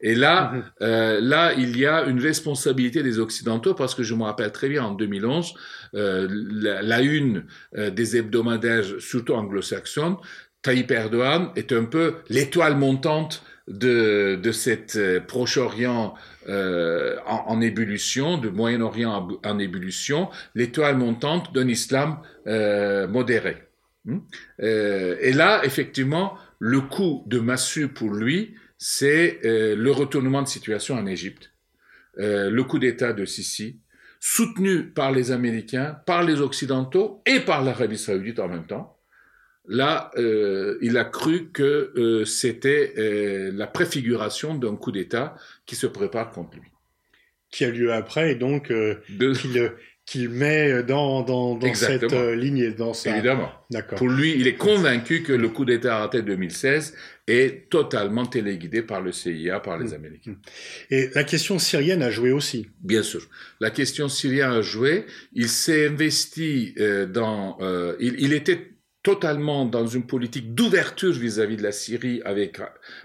Et 0.00 0.14
là, 0.14 0.52
mmh. 0.52 0.62
euh, 0.82 1.20
là, 1.20 1.52
il 1.54 1.76
y 1.76 1.86
a 1.86 2.04
une 2.04 2.20
responsabilité 2.20 3.02
des 3.02 3.18
Occidentaux 3.18 3.74
parce 3.74 3.94
que 3.94 4.02
je 4.02 4.14
me 4.14 4.24
rappelle 4.24 4.52
très 4.52 4.68
bien 4.68 4.84
en 4.84 4.92
2011, 4.92 5.54
euh, 5.94 6.28
la, 6.30 6.82
la, 6.82 7.00
une 7.00 7.44
euh, 7.76 7.90
des 7.90 8.16
hebdomadaires, 8.16 8.84
surtout 9.00 9.34
anglo-saxonnes, 9.34 10.16
Tayyip 10.62 10.90
Erdogan 10.90 11.50
est 11.56 11.72
un 11.72 11.84
peu 11.84 12.16
l'étoile 12.28 12.76
montante 12.76 13.42
de, 13.68 14.38
de 14.42 14.52
cette 14.52 14.96
euh, 14.96 15.20
Proche-Orient 15.20 16.14
euh, 16.48 17.16
en, 17.26 17.44
en, 17.48 17.60
ébullition, 17.60 18.38
de 18.38 18.48
Moyen-Orient 18.48 19.10
en, 19.44 19.48
en, 19.48 19.58
ébullition, 19.58 20.28
l'étoile 20.54 20.96
montante 20.96 21.52
d'un 21.54 21.68
islam 21.68 22.20
euh, 22.46 23.06
modéré. 23.06 23.68
Hmm? 24.04 24.18
Euh, 24.62 25.16
et 25.20 25.32
là, 25.32 25.60
effectivement, 25.64 26.34
le 26.58 26.80
coup 26.80 27.22
de 27.26 27.38
massue 27.38 27.88
pour 27.88 28.10
lui, 28.10 28.54
c'est 28.78 29.40
euh, 29.44 29.76
le 29.76 29.90
retournement 29.90 30.42
de 30.42 30.48
situation 30.48 30.96
en 30.96 31.06
Égypte, 31.06 31.52
euh, 32.18 32.50
le 32.50 32.64
coup 32.64 32.78
d'État 32.78 33.12
de 33.12 33.24
Sisi, 33.24 33.80
soutenu 34.20 34.90
par 34.90 35.12
les 35.12 35.30
Américains, 35.30 35.96
par 36.06 36.22
les 36.22 36.40
Occidentaux 36.40 37.22
et 37.26 37.40
par 37.40 37.62
l'Arabie 37.62 37.98
saoudite 37.98 38.40
en 38.40 38.48
même 38.48 38.66
temps. 38.66 38.97
Là, 39.68 40.10
euh, 40.16 40.78
il 40.80 40.96
a 40.96 41.04
cru 41.04 41.50
que 41.52 41.92
euh, 41.96 42.24
c'était 42.24 42.94
euh, 42.96 43.50
la 43.54 43.66
préfiguration 43.66 44.54
d'un 44.54 44.76
coup 44.76 44.92
d'État 44.92 45.36
qui 45.66 45.76
se 45.76 45.86
prépare 45.86 46.30
contre 46.30 46.56
lui. 46.56 46.68
Qui 47.50 47.64
a 47.64 47.70
lieu 47.70 47.92
après, 47.92 48.32
et 48.32 48.34
donc 48.34 48.70
De- 48.70 49.72
qu'il 50.06 50.30
met 50.30 50.82
dans, 50.84 51.20
dans, 51.22 51.54
dans 51.54 51.74
cette 51.74 52.10
ligne 52.12 52.56
et 52.58 52.70
dans 52.70 52.94
sa... 52.94 53.10
Évidemment. 53.14 53.52
D'accord. 53.70 53.98
Pour 53.98 54.08
lui, 54.08 54.34
il 54.38 54.46
est 54.46 54.54
convaincu 54.54 55.22
que 55.22 55.34
le 55.34 55.50
coup 55.50 55.66
d'État 55.66 55.98
raté 55.98 56.22
2016 56.22 56.94
est 57.26 57.68
totalement 57.68 58.24
téléguidé 58.24 58.80
par 58.80 59.02
le 59.02 59.12
CIA, 59.12 59.60
par 59.60 59.78
les 59.78 59.90
Mm. 59.90 59.94
Américains. 59.94 60.36
Et 60.90 61.10
la 61.14 61.24
question 61.24 61.58
syrienne 61.58 62.02
a 62.02 62.10
joué 62.10 62.32
aussi. 62.32 62.68
Bien 62.80 63.02
sûr. 63.02 63.28
La 63.60 63.68
question 63.68 64.08
syrienne 64.08 64.50
a 64.52 64.62
joué. 64.62 65.04
Il 65.34 65.50
s'est 65.50 65.88
investi 65.88 66.74
dans. 67.12 67.58
il, 68.00 68.14
il 68.18 68.32
était 68.32 68.77
totalement 69.02 69.64
dans 69.64 69.86
une 69.86 70.06
politique 70.06 70.54
d'ouverture 70.54 71.12
vis-à-vis 71.12 71.56
de 71.56 71.62
la 71.62 71.72
Syrie 71.72 72.20
avec 72.24 72.58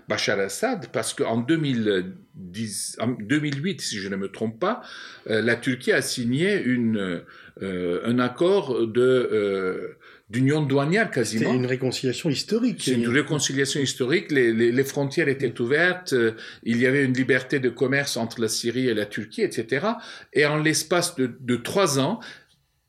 Bachar 0.07 0.39
al-Assad, 0.39 0.87
parce 0.91 1.13
qu'en 1.13 1.37
2010, 1.37 2.97
en 2.99 3.07
2008, 3.09 3.81
si 3.81 3.97
je 3.97 4.09
ne 4.09 4.15
me 4.15 4.27
trompe 4.29 4.59
pas, 4.59 4.81
euh, 5.29 5.41
la 5.41 5.55
Turquie 5.55 5.91
a 5.91 6.01
signé 6.01 6.61
une, 6.61 7.23
euh, 7.61 8.01
un 8.05 8.17
accord 8.17 8.87
de 8.87 9.01
euh, 9.01 9.97
d'union 10.29 10.63
douanière 10.63 11.11
quasiment. 11.11 11.53
une 11.53 11.67
réconciliation 11.67 12.29
historique. 12.31 12.81
C'est 12.83 12.93
une 12.93 13.07
réconciliation 13.07 13.79
historique. 13.79 14.31
Les, 14.31 14.51
les, 14.51 14.71
les 14.71 14.83
frontières 14.83 15.27
étaient 15.27 15.61
ouvertes. 15.61 16.15
il 16.63 16.81
y 16.81 16.87
avait 16.87 17.05
une 17.05 17.13
liberté 17.13 17.59
de 17.59 17.69
commerce 17.69 18.17
entre 18.17 18.41
la 18.41 18.47
Syrie 18.47 18.87
et 18.87 18.95
la 18.95 19.05
Turquie, 19.05 19.43
etc. 19.43 19.85
Et 20.33 20.47
en 20.47 20.57
l'espace 20.57 21.15
de, 21.15 21.29
de 21.39 21.55
trois 21.55 21.99
ans, 21.99 22.19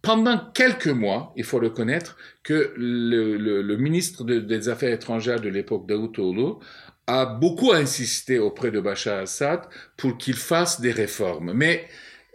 pendant 0.05 0.39
quelques 0.53 0.87
mois, 0.89 1.33
il 1.37 1.45
faut 1.45 1.59
reconnaître 1.59 2.17
que 2.43 2.73
le, 2.77 3.77
ministre 3.77 4.25
de- 4.25 4.39
des 4.39 4.69
Affaires 4.69 4.93
étrangères 4.93 5.41
de 5.41 5.49
l'époque, 5.49 5.87
Daoud 5.87 6.17
a 7.07 7.27
beaucoup 7.27 7.73
insisté 7.73 8.39
auprès 8.39 8.71
de 8.71 8.81
Bachar 8.81 9.21
Assad 9.21 9.61
pour 9.97 10.17
qu'il 10.17 10.35
fasse 10.37 10.81
des 10.81 10.93
réformes. 10.93 11.53
Mais 11.53 11.87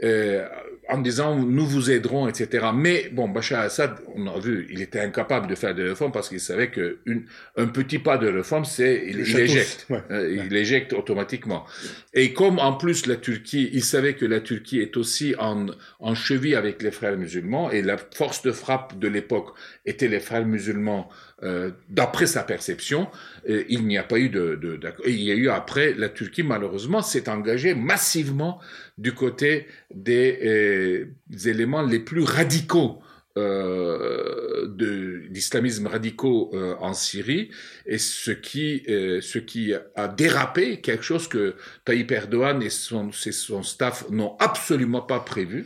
euh, 0.04 0.48
en 0.90 0.98
disant 1.00 1.36
nous 1.36 1.66
vous 1.66 1.92
aiderons, 1.92 2.28
etc. 2.28 2.68
Mais 2.74 3.10
bon, 3.12 3.30
Bachar 3.30 3.62
Assad, 3.62 3.96
on 4.16 4.28
a 4.28 4.40
vu, 4.40 4.68
il 4.72 4.82
était 4.82 5.00
incapable 5.00 5.48
de 5.48 5.56
faire 5.56 5.76
des 5.76 5.84
réformes 5.84 6.12
parce 6.12 6.30
qu'il 6.30 6.40
savait 6.40 6.70
que 6.70 7.00
une, 7.06 7.26
un 7.58 7.68
petit 7.68 8.00
pas 8.00 8.18
de 8.18 8.28
réforme, 8.28 8.66
c'est 8.66 9.04
il, 9.08 9.20
il 9.20 9.40
éjecte. 9.40 9.86
ouais. 9.90 10.02
Euh, 10.12 10.44
il 10.46 10.56
éjecte 10.56 10.94
automatiquement. 10.94 11.66
Et 12.14 12.34
comme 12.34 12.60
en 12.60 12.74
plus 12.74 13.06
la 13.06 13.16
Turquie, 13.16 13.70
il 13.74 13.84
savait 13.84 14.16
que 14.16 14.26
la 14.26 14.42
Turquie 14.42 14.80
est 14.80 14.98
aussi 14.98 15.36
en, 15.38 15.68
en 16.00 16.16
cheville 16.16 16.56
avec 16.56 16.82
les 16.82 16.92
frères 16.92 17.18
musulmans 17.18 17.70
et 17.70 17.82
la 17.82 17.98
force 17.98 18.42
de 18.42 18.52
frappe 18.52 18.98
de 18.98 19.08
l'époque 19.08 19.54
était 19.86 20.08
les 20.08 20.20
frères 20.20 20.46
musulmans 20.46 21.10
euh, 21.42 21.72
d'après 21.90 22.26
sa 22.26 22.44
perception, 22.44 23.08
euh, 23.50 23.64
il 23.70 23.88
n'y 23.88 23.98
a 23.98 24.04
pas 24.04 24.20
eu 24.20 24.28
de, 24.28 24.56
de 24.56 24.76
d'accord. 24.76 25.06
Et 25.08 25.12
il 25.12 25.22
y 25.22 25.32
a 25.32 25.36
eu 25.36 25.48
après, 25.50 25.94
la 25.94 26.10
Turquie 26.10 26.44
malheureusement 26.44 27.02
s'est 27.02 27.30
engagée 27.30 27.76
massivement 27.76 28.60
du 29.06 29.12
côté 29.14 29.50
des, 29.94 30.28
euh, 30.44 31.06
des 31.28 31.50
éléments 31.54 31.82
les 31.94 32.00
plus 32.10 32.24
radicaux 32.38 32.92
euh, 33.38 34.68
de 34.68 35.24
d'islamisme 35.30 35.88
radicaux 35.88 36.52
euh, 36.54 36.76
en 36.80 36.94
Syrie. 36.94 37.50
Et 37.86 37.98
ce 37.98 38.32
qui 38.32 38.84
euh, 38.90 39.22
ce 39.22 39.40
qui 39.40 39.64
a 39.96 40.08
dérapé 40.08 40.82
quelque 40.82 41.04
chose 41.12 41.28
que 41.28 41.56
Tayyip 41.86 42.12
Erdogan 42.12 42.62
et 42.62 42.70
son 42.70 43.12
son 43.12 43.64
staff 43.64 43.98
n'ont 44.10 44.36
absolument 44.40 45.02
pas 45.14 45.22
prévu 45.34 45.60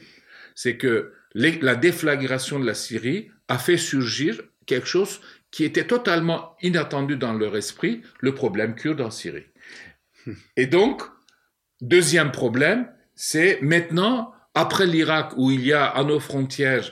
c'est 0.56 0.78
que 0.78 0.96
les- 1.34 1.60
la 1.70 1.76
déflagration 1.76 2.60
de 2.60 2.66
la 2.66 2.76
Syrie 2.76 3.22
a 3.48 3.58
fait 3.58 3.78
surgir 3.92 4.32
quelque 4.68 4.88
chose 4.96 5.14
qui 5.50 5.64
était 5.64 5.88
totalement 5.96 6.56
inattendu 6.62 7.16
dans 7.18 7.34
leur 7.34 7.56
esprit 7.64 7.96
le 8.20 8.32
problème 8.36 8.76
kurde 8.76 9.02
en 9.02 9.12
Syrie. 9.12 9.48
Et 10.58 10.68
donc 10.68 11.02
deuxième 11.82 12.32
problème 12.32 12.88
c'est 13.26 13.62
maintenant 13.62 14.34
après 14.54 14.86
l'Irak 14.86 15.32
où 15.38 15.50
il 15.50 15.66
y 15.66 15.72
a 15.72 15.86
à 15.86 16.04
nos 16.04 16.20
frontières 16.20 16.92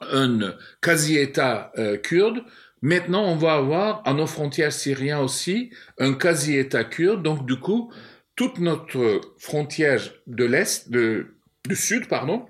un 0.00 0.40
quasi-État 0.82 1.70
euh, 1.78 1.96
kurde. 1.98 2.42
Maintenant, 2.82 3.22
on 3.22 3.36
va 3.36 3.54
avoir 3.54 4.02
à 4.04 4.12
nos 4.12 4.26
frontières 4.26 4.72
syriennes 4.72 5.18
aussi 5.18 5.70
un 6.00 6.14
quasi-État 6.14 6.82
kurde. 6.82 7.22
Donc, 7.22 7.46
du 7.46 7.60
coup, 7.60 7.92
toute 8.34 8.58
notre 8.58 9.20
frontière 9.38 10.02
de 10.26 10.44
l'Est, 10.44 10.90
de, 10.90 11.28
du 11.68 11.76
Sud, 11.76 12.08
pardon, 12.08 12.46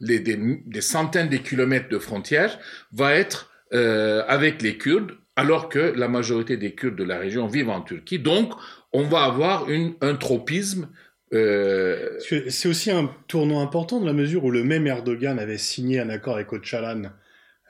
des, 0.00 0.80
centaines 0.80 1.28
de 1.28 1.36
kilomètres 1.36 1.88
de 1.88 1.98
frontières, 1.98 2.60
va 2.92 3.12
être 3.12 3.50
euh, 3.72 4.22
avec 4.28 4.62
les 4.62 4.78
Kurdes, 4.78 5.16
alors 5.34 5.68
que 5.68 5.80
la 5.80 6.06
majorité 6.06 6.56
des 6.56 6.76
Kurdes 6.76 6.94
de 6.94 7.02
la 7.02 7.18
région 7.18 7.48
vivent 7.48 7.70
en 7.70 7.80
Turquie. 7.80 8.20
Donc, 8.20 8.54
on 8.92 9.02
va 9.02 9.24
avoir 9.24 9.66
un 10.00 10.14
tropisme 10.14 10.88
euh, 11.32 12.18
C'est 12.20 12.68
aussi 12.68 12.90
un 12.90 13.10
tournant 13.28 13.60
important 13.60 13.98
dans 14.00 14.06
la 14.06 14.12
mesure 14.12 14.44
où 14.44 14.50
le 14.50 14.62
même 14.64 14.86
Erdogan 14.86 15.38
avait 15.38 15.58
signé 15.58 15.98
un 16.00 16.08
accord 16.08 16.36
avec 16.36 16.52
Öcalan 16.52 17.02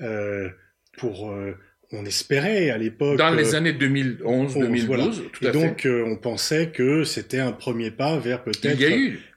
euh, 0.00 0.48
pour, 0.98 1.30
euh, 1.30 1.52
on 1.92 2.04
espérait 2.04 2.70
à 2.70 2.78
l'époque. 2.78 3.16
dans 3.18 3.30
les 3.30 3.54
années 3.54 3.72
2011-2012, 3.72 4.84
voilà. 4.86 5.04
tout 5.32 5.44
Et 5.44 5.48
à 5.48 5.52
donc, 5.52 5.82
fait. 5.82 5.88
euh, 5.88 6.04
on 6.06 6.16
pensait 6.16 6.68
que 6.70 7.04
c'était 7.04 7.38
un 7.38 7.52
premier 7.52 7.90
pas 7.90 8.18
vers 8.18 8.42
peut-être 8.42 8.78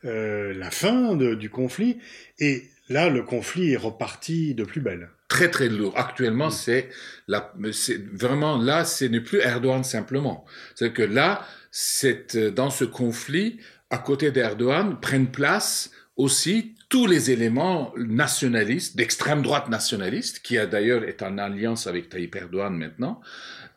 la 0.04 0.72
fin 0.72 1.16
de- 1.16 1.36
du 1.36 1.50
conflit. 1.50 2.00
Et 2.40 2.64
là, 2.90 3.10
le 3.10 3.22
conflit 3.24 3.74
est 3.74 3.78
reparti 3.78 4.54
de 4.56 4.64
plus 4.64 4.82
belle. 4.82 5.10
très 5.30 5.52
très 5.52 5.70
lourd. 5.70 5.94
Actuellement, 5.96 6.48
Mm. 6.48 6.52
c'est 6.52 6.90
la, 7.28 7.54
c'est 7.72 8.04
vraiment 8.12 8.58
là, 8.58 8.84
ce 8.84 9.06
n'est 9.06 9.22
plus 9.22 9.38
Erdogan 9.40 9.84
simplement. 9.84 10.44
C'est 10.74 10.92
que 10.92 11.04
là, 11.04 11.46
c'est 11.70 12.36
dans 12.36 12.72
ce 12.72 12.84
conflit, 12.84 13.60
à 13.90 13.98
côté 13.98 14.32
d'Erdogan, 14.32 15.00
prennent 15.00 15.32
place 15.32 15.92
aussi 16.16 16.76
tous 16.90 17.06
les 17.06 17.32
éléments 17.32 17.94
nationalistes, 17.98 18.98
d'extrême 18.98 19.42
droite 19.42 19.70
nationaliste, 19.70 20.40
qui 20.40 20.58
a 20.58 20.66
d'ailleurs 20.66 21.04
est 21.04 21.22
en 21.22 21.38
alliance 21.38 21.88
avec 21.88 22.10
Tayyip 22.10 22.36
Erdogan 22.36 22.76
maintenant, 22.76 23.22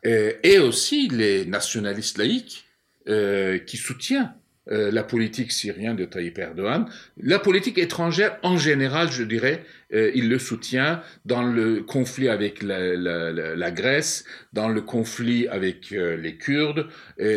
euh, 0.05 0.33
et 0.43 0.59
aussi 0.59 1.07
les 1.07 1.45
nationalistes 1.45 2.17
laïcs 2.17 2.65
euh, 3.07 3.59
qui 3.59 3.77
soutiennent 3.77 4.33
euh, 4.71 4.91
la 4.91 5.03
politique 5.03 5.51
syrienne 5.51 5.95
de 5.95 6.05
Tayyip 6.05 6.37
Erdogan. 6.39 6.85
La 7.17 7.39
politique 7.39 7.77
étrangère, 7.77 8.37
en 8.43 8.57
général, 8.57 9.11
je 9.11 9.23
dirais, 9.23 9.63
euh, 9.93 10.11
il 10.15 10.29
le 10.29 10.39
soutient 10.39 11.01
dans 11.25 11.43
le 11.43 11.81
conflit 11.81 12.29
avec 12.29 12.63
la, 12.63 12.95
la, 12.95 13.31
la, 13.31 13.71
Grèce, 13.71 14.25
dans 14.53 14.69
le 14.69 14.81
conflit 14.81 15.47
avec 15.47 15.91
euh, 15.91 16.15
les 16.17 16.37
Kurdes, 16.37 16.87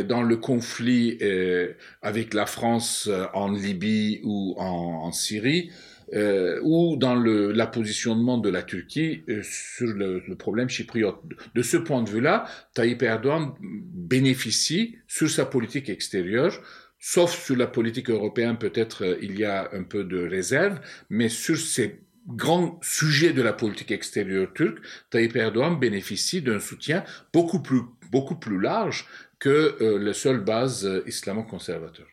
dans 0.08 0.22
le 0.22 0.36
conflit 0.36 1.18
euh, 1.22 1.72
avec 2.02 2.34
la 2.34 2.46
France 2.46 3.10
en 3.34 3.50
Libye 3.50 4.20
ou 4.24 4.54
en, 4.58 5.10
Syrie, 5.12 5.70
euh, 6.14 6.60
ou 6.62 6.96
dans 6.96 7.16
le 7.16 7.52
de 7.52 8.48
la 8.48 8.62
Turquie 8.62 9.24
euh, 9.28 9.40
sur 9.42 9.88
le, 9.88 10.22
le 10.26 10.36
problème 10.36 10.68
chypriote. 10.68 11.20
De 11.54 11.62
ce 11.62 11.76
point 11.76 12.02
de 12.02 12.08
vue-là, 12.08 12.44
Tayyip 12.74 13.02
Erdogan 13.02 13.54
bénéficie 13.60 14.98
sur 15.08 15.28
sa 15.28 15.46
politique 15.46 15.88
extérieure 15.88 16.62
sauf 16.98 17.44
sur 17.44 17.56
la 17.56 17.66
politique 17.66 18.10
européenne, 18.10 18.58
peut-être 18.58 19.04
euh, 19.04 19.18
il 19.20 19.38
y 19.38 19.44
a 19.44 19.68
un 19.72 19.82
peu 19.82 20.04
de 20.04 20.26
réserve, 20.26 20.80
mais 21.10 21.28
sur 21.28 21.56
ces 21.56 22.00
grands 22.26 22.78
sujets 22.82 23.32
de 23.32 23.42
la 23.42 23.52
politique 23.52 23.92
extérieure 23.92 24.52
turque, 24.52 24.78
Tayyip 25.10 25.36
Erdogan 25.36 25.78
bénéficie 25.78 26.42
d'un 26.42 26.58
soutien 26.58 27.04
beaucoup 27.32 27.62
plus, 27.62 27.82
beaucoup 28.10 28.36
plus 28.36 28.60
large 28.60 29.06
que 29.38 29.76
euh, 29.80 29.98
la 29.98 30.12
seule 30.12 30.40
base 30.40 30.86
euh, 30.86 31.04
islamo-conservateur. 31.06 32.06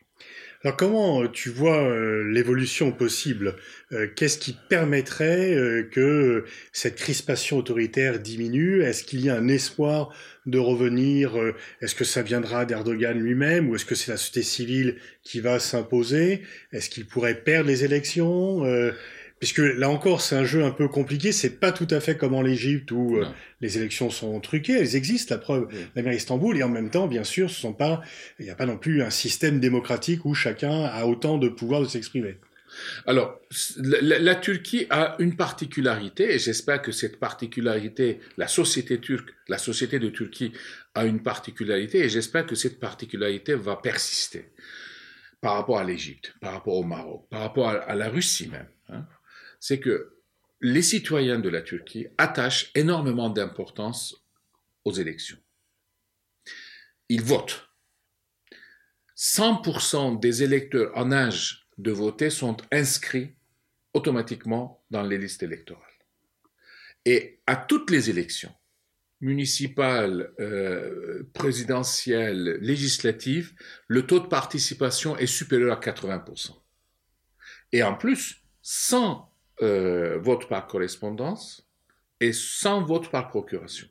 Alors 0.64 0.78
comment 0.78 1.22
euh, 1.22 1.28
tu 1.28 1.50
vois 1.50 1.82
euh, 1.82 2.24
l'évolution 2.24 2.90
possible? 2.90 3.54
Euh, 3.92 4.08
Qu'est-ce 4.16 4.38
qui 4.38 4.56
permettrait 4.70 5.86
que 5.92 6.46
cette 6.72 6.96
crispation 6.96 7.58
autoritaire 7.58 8.18
diminue? 8.18 8.82
Est-ce 8.82 9.04
qu'il 9.04 9.20
y 9.20 9.28
a 9.28 9.36
un 9.36 9.48
espoir 9.48 10.14
de 10.46 10.58
revenir 10.58 11.34
Est-ce 11.82 11.94
que 11.94 12.04
ça 12.04 12.22
viendra 12.22 12.64
d'Erdogan 12.64 13.18
lui-même 13.18 13.68
ou 13.68 13.76
est-ce 13.76 13.84
que 13.84 13.94
c'est 13.94 14.10
la 14.10 14.16
société 14.16 14.42
civile 14.42 14.96
qui 15.22 15.40
va 15.40 15.58
s'imposer? 15.58 16.42
Est-ce 16.72 16.88
qu'il 16.88 17.06
pourrait 17.06 17.34
perdre 17.42 17.68
les 17.68 17.84
élections? 17.84 18.62
Puisque 19.44 19.58
là 19.58 19.90
encore, 19.90 20.22
c'est 20.22 20.36
un 20.36 20.46
jeu 20.46 20.64
un 20.64 20.70
peu 20.70 20.88
compliqué. 20.88 21.30
C'est 21.30 21.60
pas 21.60 21.70
tout 21.70 21.86
à 21.90 22.00
fait 22.00 22.16
comme 22.16 22.32
en 22.32 22.40
l'Égypte 22.40 22.90
où 22.92 23.18
euh, 23.18 23.26
les 23.60 23.76
élections 23.76 24.08
sont 24.08 24.40
truquées. 24.40 24.72
Elles 24.72 24.96
existent, 24.96 25.34
la 25.34 25.38
preuve. 25.38 25.68
Oui. 25.70 25.80
La 25.94 26.00
mairie 26.00 26.16
d'Istanbul 26.16 26.56
et 26.56 26.62
en 26.62 26.70
même 26.70 26.88
temps, 26.88 27.06
bien 27.08 27.24
sûr, 27.24 27.50
ce 27.50 27.60
sont 27.60 27.74
pas, 27.74 28.00
il 28.38 28.46
n'y 28.46 28.50
a 28.50 28.54
pas 28.54 28.64
non 28.64 28.78
plus 28.78 29.02
un 29.02 29.10
système 29.10 29.60
démocratique 29.60 30.24
où 30.24 30.32
chacun 30.32 30.84
a 30.84 31.04
autant 31.04 31.36
de 31.36 31.50
pouvoir 31.50 31.82
de 31.82 31.86
s'exprimer. 31.86 32.38
Alors, 33.06 33.38
la, 33.76 34.18
la, 34.18 34.34
Turquie 34.34 34.86
a 34.88 35.14
une 35.18 35.36
particularité, 35.36 36.32
et 36.32 36.38
j'espère 36.38 36.80
que 36.80 36.90
cette 36.90 37.20
particularité, 37.20 38.20
la 38.38 38.48
société 38.48 38.98
turque, 38.98 39.28
la 39.48 39.58
société 39.58 39.98
de 39.98 40.08
Turquie 40.08 40.52
a 40.94 41.04
une 41.04 41.22
particularité, 41.22 41.98
et 41.98 42.08
j'espère 42.08 42.46
que 42.46 42.54
cette 42.54 42.80
particularité 42.80 43.54
va 43.54 43.76
persister 43.76 44.46
par 45.42 45.56
rapport 45.56 45.78
à 45.78 45.84
l'Égypte, 45.84 46.34
par 46.40 46.54
rapport 46.54 46.76
au 46.76 46.84
Maroc, 46.84 47.26
par 47.28 47.40
rapport 47.40 47.68
à, 47.68 47.74
à 47.74 47.94
la 47.94 48.08
Russie 48.08 48.48
même. 48.48 48.68
Hein. 48.88 49.06
C'est 49.66 49.80
que 49.80 50.18
les 50.60 50.82
citoyens 50.82 51.38
de 51.38 51.48
la 51.48 51.62
Turquie 51.62 52.08
attachent 52.18 52.70
énormément 52.74 53.30
d'importance 53.30 54.14
aux 54.84 54.92
élections. 54.92 55.38
Ils 57.08 57.22
votent. 57.22 57.66
100% 59.16 60.20
des 60.20 60.42
électeurs 60.42 60.92
en 60.94 61.10
âge 61.12 61.66
de 61.78 61.90
voter 61.92 62.28
sont 62.28 62.58
inscrits 62.70 63.36
automatiquement 63.94 64.84
dans 64.90 65.02
les 65.02 65.16
listes 65.16 65.42
électorales. 65.42 65.82
Et 67.06 67.40
à 67.46 67.56
toutes 67.56 67.90
les 67.90 68.10
élections, 68.10 68.54
municipales, 69.22 70.34
euh, 70.40 71.22
présidentielles, 71.32 72.58
législatives, 72.60 73.54
le 73.88 74.06
taux 74.06 74.20
de 74.20 74.26
participation 74.26 75.16
est 75.16 75.24
supérieur 75.24 75.72
à 75.72 75.80
80%. 75.80 76.50
Et 77.72 77.82
en 77.82 77.94
plus, 77.94 78.42
sans 78.60 79.33
euh, 79.62 80.18
vote 80.18 80.48
par 80.48 80.66
correspondance 80.66 81.68
et 82.20 82.32
sans 82.32 82.82
vote 82.82 83.10
par 83.10 83.28
procuration. 83.28 83.86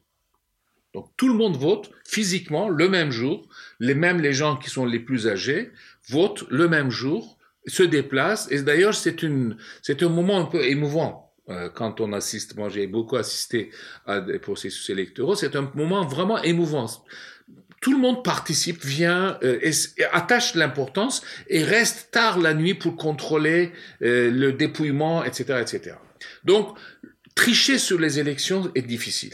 Donc 0.94 1.10
tout 1.18 1.28
le 1.28 1.34
monde 1.34 1.58
vote 1.58 1.92
physiquement 2.06 2.70
le 2.70 2.88
même 2.88 3.12
jour, 3.12 3.48
les 3.80 3.96
mêmes 3.96 4.22
les 4.22 4.34
gens 4.34 4.58
qui 4.58 4.70
sont 4.70 4.86
les 4.86 5.00
plus 5.00 5.28
âgés 5.28 5.72
votent 6.10 6.46
le 6.50 6.68
même 6.68 6.92
jour, 6.92 7.38
se 7.66 7.84
déplacent 7.84 8.52
et 8.52 8.62
d'ailleurs 8.62 8.94
c'est 8.94 9.24
une 9.24 9.58
c'est 9.82 10.04
un 10.04 10.10
moment 10.10 10.40
un 10.40 10.46
peu 10.46 10.64
émouvant 10.64 11.34
euh, 11.50 11.70
quand 11.70 12.02
on 12.02 12.14
assiste. 12.14 12.56
Moi 12.56 12.70
j'ai 12.70 12.86
beaucoup 12.88 13.16
assisté 13.16 13.72
à 14.06 14.22
des 14.22 14.40
processus 14.40 14.90
électoraux, 14.90 15.36
c'est 15.36 15.56
un 15.56 15.72
moment 15.74 16.06
vraiment 16.06 16.42
émouvant. 16.44 16.88
Tout 17.84 17.92
le 17.92 18.00
monde 18.00 18.24
participe, 18.24 18.86
vient, 18.86 19.38
euh, 19.44 19.60
et, 19.62 20.04
attache 20.14 20.56
l'importance 20.56 21.22
et 21.50 21.66
reste 21.66 22.12
tard 22.12 22.40
la 22.40 22.54
nuit 22.54 22.76
pour 22.76 22.96
contrôler 22.96 23.74
euh, 24.02 24.32
le 24.32 24.54
dépouillement, 24.54 25.26
etc., 25.26 25.60
etc. 25.60 25.98
Donc 26.46 26.78
tricher 27.36 27.78
sur 27.78 28.00
les 28.00 28.20
élections 28.20 28.72
est 28.74 28.84
difficile. 28.84 29.34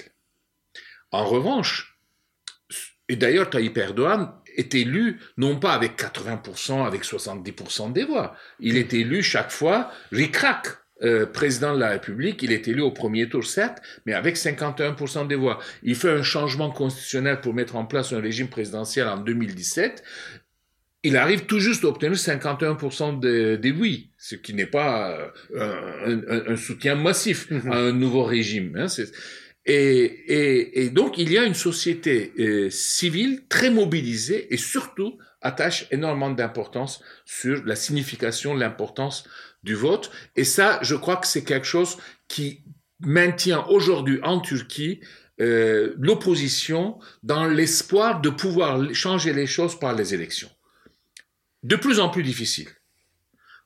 En 1.11 1.25
revanche, 1.25 1.95
et 3.07 3.17
d'ailleurs 3.17 3.51
Tayyip 3.51 3.77
Erdogan 3.77 4.33
est 4.55 4.73
élu 4.73 5.19
non 5.37 5.59
pas 5.59 5.73
avec 5.73 6.01
80%, 6.01 6.87
avec 6.87 7.03
70% 7.03 7.93
des 7.93 8.03
voix. 8.03 8.35
Il 8.59 8.77
est 8.77 8.95
élu 8.95 9.21
chaque 9.21 9.51
fois, 9.51 9.91
ricrac, 10.11 10.78
euh, 11.03 11.25
président 11.25 11.73
de 11.73 11.79
la 11.79 11.89
République, 11.89 12.43
il 12.43 12.51
est 12.51 12.67
élu 12.67 12.81
au 12.81 12.91
premier 12.91 13.29
tour, 13.29 13.45
certes, 13.45 13.79
mais 14.05 14.13
avec 14.13 14.35
51% 14.35 15.27
des 15.27 15.35
voix. 15.35 15.59
Il 15.83 15.95
fait 15.95 16.11
un 16.11 16.23
changement 16.23 16.71
constitutionnel 16.71 17.39
pour 17.41 17.53
mettre 17.53 17.75
en 17.75 17.85
place 17.85 18.11
un 18.13 18.19
régime 18.19 18.47
présidentiel 18.47 19.07
en 19.07 19.17
2017. 19.17 20.03
Il 21.03 21.15
arrive 21.15 21.45
tout 21.45 21.59
juste 21.59 21.85
à 21.85 21.87
obtenir 21.87 22.17
51% 22.17 23.19
des, 23.19 23.71
oui, 23.71 24.11
ce 24.17 24.35
qui 24.35 24.53
n'est 24.53 24.65
pas 24.65 25.31
euh, 25.55 26.43
un, 26.47 26.57
soutien 26.57 26.95
massif 26.95 27.49
mm-hmm. 27.49 27.71
à 27.71 27.77
un 27.77 27.93
nouveau 27.93 28.23
régime. 28.23 28.75
Hein, 28.77 28.87
et, 29.65 30.89
donc, 30.93 31.17
il 31.17 31.31
y 31.31 31.37
a 31.37 31.43
une 31.43 31.53
société 31.53 32.33
euh, 32.39 32.69
civile 32.69 33.43
très 33.47 33.69
mobilisée 33.69 34.53
et 34.53 34.57
surtout 34.57 35.17
attache 35.41 35.87
énormément 35.91 36.31
d'importance 36.31 37.01
sur 37.25 37.63
la 37.65 37.75
signification, 37.75 38.53
l'importance 38.53 39.25
du 39.63 39.75
vote. 39.75 40.11
Et 40.35 40.43
ça, 40.43 40.79
je 40.81 40.95
crois 40.95 41.17
que 41.17 41.27
c'est 41.27 41.43
quelque 41.43 41.67
chose 41.67 41.97
qui 42.27 42.63
maintient 42.99 43.65
aujourd'hui 43.67 44.19
en 44.23 44.39
Turquie 44.39 45.01
euh, 45.41 45.93
l'opposition 45.97 46.99
dans 47.23 47.45
l'espoir 47.45 48.19
de 48.19 48.29
pouvoir 48.29 48.93
changer 48.93 49.31
les 49.31 49.47
choses 49.47 49.79
par 49.79 49.95
les 49.95 50.13
élections. 50.13 50.49
De 51.63 51.77
plus 51.77 51.99
en 51.99 52.09
plus 52.09 52.23
difficile. 52.23 52.67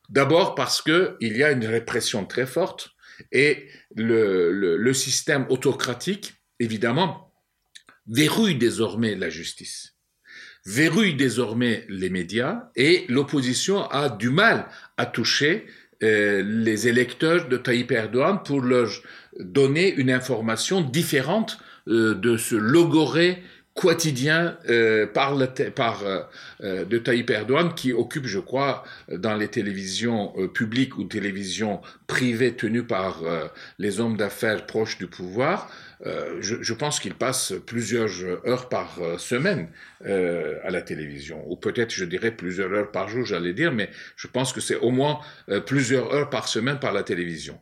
D'abord 0.09 0.53
parce 0.53 0.83
qu'il 0.83 1.15
y 1.21 1.43
a 1.43 1.51
une 1.51 1.65
répression 1.65 2.25
très 2.25 2.45
forte 2.45 2.91
et 3.31 3.67
le, 3.95 4.93
système 4.93 5.47
autocratique, 5.49 6.33
évidemment, 6.59 7.33
verrouille 8.07 8.55
désormais 8.55 9.15
la 9.15 9.29
justice, 9.29 9.95
verrouille 10.65 11.15
désormais 11.15 11.85
les 11.89 12.11
médias 12.11 12.69
et 12.75 13.05
l'opposition 13.09 13.89
a 13.89 14.09
du 14.09 14.29
mal 14.29 14.67
à 14.97 15.07
toucher 15.07 15.65
les 16.03 16.87
électeurs 16.87 17.47
de 17.47 17.57
Tayyip 17.57 17.91
Erdogan 17.91 18.39
pour 18.43 18.61
leur 18.61 18.89
donner 19.39 19.93
une 19.93 20.11
information 20.11 20.81
différente 20.81 21.59
euh, 21.87 22.15
de 22.15 22.37
ce 22.37 22.55
logoré 22.55 23.43
quotidien 23.73 24.57
euh, 24.69 25.07
par, 25.07 25.35
le 25.35 25.47
par 25.71 26.05
euh, 26.05 26.21
euh, 26.63 26.85
de 26.85 26.97
Tayyip 26.99 27.29
Erdogan 27.31 27.73
qui 27.73 27.91
occupe, 27.91 28.27
je 28.27 28.39
crois, 28.39 28.83
dans 29.09 29.35
les 29.35 29.47
télévisions 29.47 30.31
euh, 30.37 30.47
publiques 30.47 30.97
ou 30.97 31.05
télévisions 31.05 31.81
privées 32.05 32.53
tenues 32.53 32.83
par 32.83 33.21
les 33.79 33.99
hommes 33.99 34.17
d'affaires 34.17 34.65
proches 34.65 34.97
du 34.99 35.07
pouvoir. 35.07 35.71
Je, 36.05 36.61
je, 36.61 36.73
pense 36.73 36.99
qu'il 36.99 37.15
passe 37.15 37.53
plusieurs 37.65 38.11
heures 38.45 38.69
par 38.69 38.99
semaine 39.17 39.69
à 40.05 40.69
la 40.69 40.81
télévision, 40.81 41.43
ou 41.47 41.55
peut-être, 41.55 41.91
je 41.91 42.05
dirais, 42.05 42.31
plusieurs 42.31 42.71
heures 42.71 42.91
par 42.91 43.07
jour, 43.07 43.25
j'allais 43.25 43.53
dire, 43.53 43.71
mais 43.71 43.89
je 44.15 44.27
pense 44.27 44.53
que 44.53 44.61
c'est 44.61 44.75
au 44.75 44.91
moins 44.91 45.21
plusieurs 45.65 46.13
heures 46.13 46.29
par 46.29 46.47
semaine 46.47 46.77
par 46.77 46.93
la 46.93 47.03
télévision. 47.03 47.57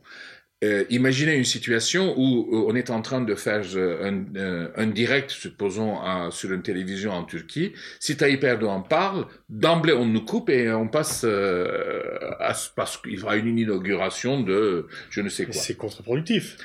Euh, 0.62 0.84
imaginez 0.90 1.34
une 1.34 1.44
situation 1.44 2.14
où 2.16 2.48
euh, 2.52 2.66
on 2.68 2.76
est 2.76 2.90
en 2.90 3.02
train 3.02 3.20
de 3.20 3.34
faire 3.34 3.62
euh, 3.74 4.70
un, 4.76 4.82
un 4.82 4.86
direct, 4.86 5.30
supposons, 5.30 5.98
sur 6.30 6.52
une 6.52 6.62
télévision 6.62 7.12
en 7.12 7.24
Turquie. 7.24 7.72
Si 7.98 8.16
Tayyip 8.16 8.44
Erdogan 8.44 8.82
parle, 8.88 9.26
d'emblée 9.48 9.92
on 9.92 10.06
nous 10.06 10.24
coupe 10.24 10.50
et 10.50 10.70
on 10.72 10.88
passe 10.88 11.24
à, 11.24 12.52
parce 12.76 12.96
qu'il 12.98 13.18
y 13.18 13.22
aura 13.22 13.36
une 13.36 13.58
inauguration 13.58 14.40
de 14.40 14.86
je 15.10 15.20
ne 15.20 15.28
sais 15.28 15.44
quoi. 15.44 15.54
C'est 15.54 15.76
contre-productif. 15.76 16.56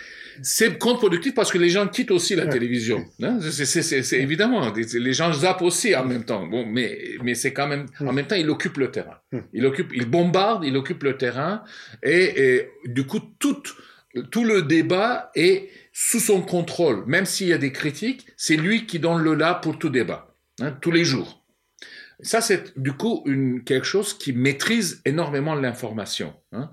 C'est 0.41 0.77
contre-productif 0.77 1.33
parce 1.33 1.51
que 1.51 1.57
les 1.57 1.69
gens 1.69 1.87
quittent 1.87 2.11
aussi 2.11 2.35
la 2.35 2.47
télévision. 2.47 3.05
Hein. 3.21 3.39
C'est 3.41 4.19
évidemment, 4.19 4.71
les 4.73 5.13
gens 5.13 5.31
zappent 5.33 5.61
aussi 5.61 5.95
en 5.95 6.05
même 6.05 6.23
temps. 6.23 6.45
Bon, 6.45 6.65
mais 6.65 7.15
mais 7.23 7.35
c'est 7.35 7.53
quand 7.53 7.67
même 7.67 7.85
en 7.99 8.13
même 8.13 8.27
temps 8.27 8.35
il 8.35 8.49
occupe 8.49 8.77
le 8.77 8.91
terrain. 8.91 9.19
Il 9.53 9.65
occupe, 9.65 9.91
il 9.93 10.05
bombarde, 10.05 10.63
il 10.65 10.75
occupe 10.77 11.03
le 11.03 11.17
terrain 11.17 11.63
et, 12.03 12.55
et 12.55 12.69
du 12.85 13.05
coup 13.05 13.19
tout 13.39 14.43
le 14.43 14.61
débat 14.61 15.31
est 15.35 15.69
sous 15.93 16.19
son 16.19 16.41
contrôle. 16.41 17.05
Même 17.07 17.25
s'il 17.25 17.47
y 17.47 17.53
a 17.53 17.57
des 17.57 17.71
critiques, 17.71 18.27
c'est 18.37 18.55
lui 18.55 18.85
qui 18.85 18.99
donne 18.99 19.21
le 19.21 19.33
là 19.33 19.55
pour 19.55 19.79
tout 19.79 19.89
débat, 19.89 20.35
hein, 20.61 20.71
tous 20.79 20.91
les 20.91 21.03
jours. 21.03 21.43
Ça, 22.19 22.41
c'est 22.41 22.77
du 22.79 22.93
coup 22.93 23.23
une, 23.25 23.63
quelque 23.63 23.85
chose 23.85 24.17
qui 24.17 24.33
maîtrise 24.33 25.01
énormément 25.05 25.53
l'information. 25.53 26.33
Hein. 26.51 26.71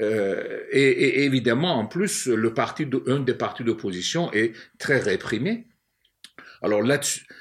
Euh, 0.00 0.60
et, 0.70 1.24
évidemment, 1.24 1.78
en 1.78 1.86
plus, 1.86 2.26
le 2.26 2.54
parti 2.54 2.86
de, 2.86 3.02
un 3.06 3.20
des 3.20 3.34
partis 3.34 3.64
d'opposition 3.64 4.32
est 4.32 4.52
très 4.78 4.98
réprimé. 4.98 5.66
Alors 6.62 6.80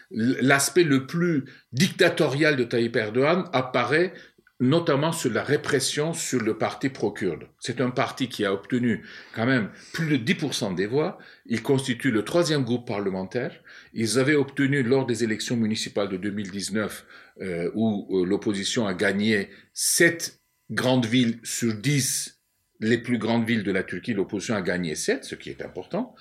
l'aspect 0.10 0.84
le 0.84 1.06
plus 1.06 1.46
dictatorial 1.74 2.56
de 2.56 2.64
Tayyip 2.64 2.96
Erdogan 2.96 3.48
apparaît 3.54 4.14
notamment 4.62 5.12
sur 5.12 5.32
la 5.32 5.44
répression 5.44 6.14
sur 6.14 6.40
le 6.40 6.58
parti 6.58 6.90
pro-kurde. 6.90 7.48
C'est 7.60 7.82
un 7.82 7.90
parti 7.90 8.30
qui 8.30 8.46
a 8.46 8.54
obtenu 8.54 9.04
quand 9.34 9.48
même 9.48 9.70
plus 9.92 10.20
de 10.20 10.34
10% 10.34 10.76
des 10.76 10.86
voix. 10.86 11.18
Il 11.48 11.64
constitue 11.64 12.12
le 12.12 12.24
troisième 12.24 12.64
groupe 12.64 12.88
parlementaire. 12.88 13.60
Ils 13.94 14.20
avaient 14.20 14.36
obtenu 14.36 14.84
lors 14.84 15.08
des 15.08 15.24
élections 15.24 15.58
municipales 15.58 16.10
de 16.10 16.18
2019, 16.18 17.06
euh, 17.42 17.72
où 17.74 18.08
euh, 18.12 18.26
l'opposition 18.26 18.86
a 18.86 18.94
gagné 18.94 19.50
7 19.74 20.40
grandes 20.70 21.08
villes 21.08 21.40
sur 21.44 21.74
10, 21.74 22.41
les 22.82 22.98
plus 22.98 23.18
grandes 23.18 23.46
villes 23.46 23.64
de 23.64 23.72
la 23.72 23.84
Turquie, 23.84 24.14
l'opposition 24.14 24.56
a 24.56 24.62
gagné 24.62 24.96
7, 24.96 25.24
ce 25.24 25.36
qui 25.36 25.50
est 25.50 25.62
important. 25.62 26.16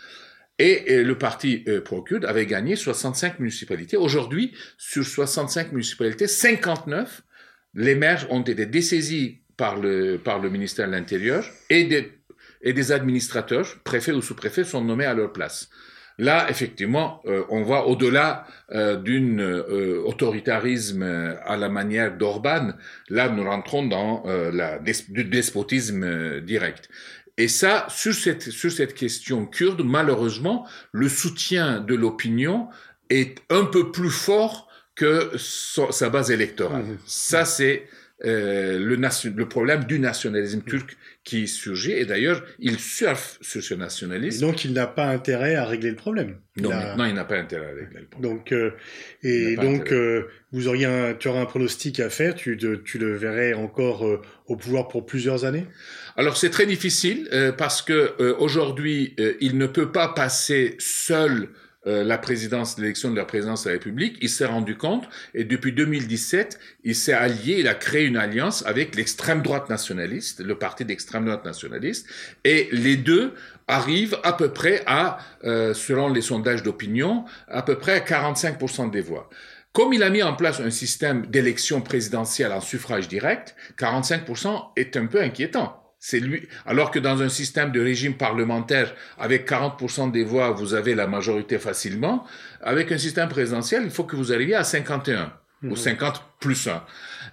Et, 0.59 1.03
le 1.03 1.17
parti 1.17 1.65
euh, 1.69 1.81
pro-kurde 1.81 2.27
avait 2.27 2.45
gagné 2.45 2.77
65 2.77 3.39
municipalités. 3.41 3.97
Aujourd'hui, 3.97 4.53
sur 4.77 5.05
65 5.05 5.73
municipalités, 5.73 6.27
59 6.27 7.23
les 7.75 7.95
maires 7.95 8.31
ont 8.31 8.43
été 8.43 8.67
dessaisis 8.67 9.43
par 9.57 9.77
le, 9.77 10.19
par 10.19 10.39
le 10.39 10.51
ministère 10.51 10.87
de 10.87 10.93
l'Intérieur 10.93 11.49
et 11.69 11.85
des, 11.85 12.13
et 12.63 12.73
des 12.73 12.93
administrateurs, 12.93 13.81
préfets 13.85 14.13
ou 14.13 14.23
sous-préfets, 14.23 14.65
sont 14.65 14.85
nommés 14.85 15.05
à 15.05 15.15
leur 15.15 15.33
place. 15.33 15.71
Là, 16.21 16.51
effectivement, 16.51 17.23
euh, 17.25 17.45
on 17.49 17.63
va 17.63 17.87
au-delà 17.87 18.47
euh, 18.73 18.97
d'un 18.97 19.39
euh, 19.39 20.03
autoritarisme 20.05 21.03
à 21.03 21.57
la 21.57 21.71
manière 21.71 22.15
d'Orban. 22.15 22.75
Là, 23.09 23.31
nous 23.31 23.43
rentrons 23.43 23.87
dans 23.87 24.25
la, 24.27 24.79
du 25.09 25.25
despotisme 25.25 26.41
direct. 26.43 26.91
Et 27.39 27.49
ça, 27.49 27.87
sur 27.89 28.13
cette, 28.13 28.51
sur 28.51 28.71
cette 28.71 28.93
question 28.93 29.47
kurde, 29.47 29.81
malheureusement, 29.83 30.69
le 30.93 31.09
soutien 31.09 31.81
de 31.81 31.95
l'opinion 31.95 32.69
est 33.09 33.39
un 33.49 33.65
peu 33.65 33.91
plus 33.91 34.11
fort 34.11 34.69
que 34.95 35.31
sa 35.39 36.11
base 36.11 36.31
électorale. 36.31 36.83
Mmh. 36.83 36.99
Ça, 37.07 37.47
c'est 37.47 37.87
euh, 38.27 38.79
le, 38.79 38.97
le, 38.97 39.49
problème 39.49 39.85
du 39.85 39.99
nationalisme 39.99 40.61
turc 40.61 40.99
qui 41.31 41.47
surgit. 41.47 41.93
Et 41.93 42.07
d'ailleurs, 42.07 42.43
il 42.59 42.81
surfe 42.81 43.39
sur 43.41 43.63
ce 43.63 43.75
nationalisme. 43.75 44.45
Et 44.45 44.47
donc, 44.49 44.65
il 44.65 44.73
n'a 44.73 44.89
pas 44.89 45.07
intérêt 45.07 45.55
à 45.55 45.65
régler 45.65 45.91
le 45.91 45.97
problème. 45.97 46.39
Non, 46.57 46.71
non 46.97 47.05
il 47.05 47.15
n'a 47.15 47.25
pas 47.25 47.37
intérêt 47.37 47.67
à 47.67 47.75
régler 47.75 48.01
le 48.01 48.07
problème. 48.07 48.33
Donc, 48.33 48.51
euh, 48.51 48.73
et 49.23 49.55
donc, 49.55 49.93
euh, 49.93 50.27
vous 50.51 50.67
auriez 50.67 50.87
un, 50.87 51.15
tu 51.15 51.29
aurais 51.29 51.39
un 51.39 51.47
pronostic 51.47 52.01
à 52.01 52.11
faire? 52.11 52.35
Tu, 52.35 52.59
tu 52.85 52.99
le 52.99 53.17
verrais 53.17 53.53
encore 53.53 54.05
euh, 54.05 54.21
au 54.47 54.57
pouvoir 54.57 54.89
pour 54.89 55.07
plusieurs 55.07 55.45
années? 55.45 55.67
Alors, 56.17 56.37
c'est 56.37 56.51
très 56.51 56.67
difficile 56.67 57.29
parce 57.57 57.81
que 57.81 58.33
aujourd'hui, 58.39 59.15
il 59.41 59.57
ne 59.57 59.67
peut 59.67 59.93
pas 59.93 60.09
passer 60.09 60.75
seul 60.81 61.51
euh, 61.87 62.05
la 62.05 62.19
présidence, 62.19 62.79
l'élection 62.79 63.11
de 63.11 63.17
la 63.17 63.25
présidence 63.25 63.65
de 63.65 63.71
la 63.71 63.75
République, 63.75 64.19
il 64.21 64.29
s'est 64.29 64.45
rendu 64.45 64.77
compte 64.77 65.09
et 65.33 65.45
depuis 65.45 65.73
2017, 65.73 66.59
il 66.85 66.95
s'est 66.95 67.15
allié, 67.15 67.57
il 67.61 67.69
a 67.69 67.75
créé 67.75 68.05
une 68.05 68.19
alliance 68.19 68.67
avec 68.67 68.95
l'extrême 68.97 69.41
droite 69.41 69.71
nationaliste, 69.71 70.41
le 70.41 70.59
parti 70.59 70.85
d'extrême 70.85 71.25
droite 71.25 71.45
nationaliste, 71.45 72.07
et 72.45 72.69
les 72.73 72.97
deux 72.97 73.33
arrivent 73.67 74.19
à 74.25 74.35
peu 74.35 74.53
près 74.53 74.83
à, 74.87 75.19
euh, 75.45 75.73
selon 75.73 76.09
les 76.09 76.21
sondages 76.21 76.63
d'opinion, 76.63 77.25
à 77.49 77.63
peu 77.63 77.79
près 77.79 77.93
à 77.93 78.01
45% 78.01 78.91
des 78.91 79.01
voix. 79.01 79.31
Comme 79.73 79.93
il 79.93 80.03
a 80.03 80.11
mis 80.11 80.23
en 80.23 80.35
place 80.35 80.61
un 80.61 80.71
système 80.71 81.27
d'élection 81.27 81.81
présidentielle 81.81 82.53
en 82.53 82.61
suffrage 82.61 83.09
direct, 83.09 83.55
45% 83.79 84.73
est 84.77 84.97
un 84.97 85.07
peu 85.07 85.23
inquiétant. 85.23 85.80
C'est 86.03 86.19
lui. 86.19 86.49
Alors 86.65 86.91
que 86.91 86.99
dans 86.99 87.23
un 87.23 87.29
système 87.29 87.73
de 87.73 87.81
régime 87.81 88.15
parlementaire, 88.15 88.95
avec 89.19 89.49
40% 89.49 90.11
des 90.11 90.25
voix, 90.25 90.51
vous 90.51 90.73
avez 90.73 90.95
la 90.95 91.07
majorité 91.07 91.59
facilement. 91.59 92.27
Avec 92.63 92.91
un 92.91 92.99
système 92.99 93.29
présidentiel, 93.29 93.83
il 93.85 93.91
faut 93.91 94.05
que 94.05 94.17
vous 94.17 94.33
arriviez 94.33 94.55
à 94.55 94.65
51 94.65 95.33
ou 95.65 95.77
50 95.77 96.15
mhm. 96.15 96.21
plus 96.41 96.67
1. 96.67 96.83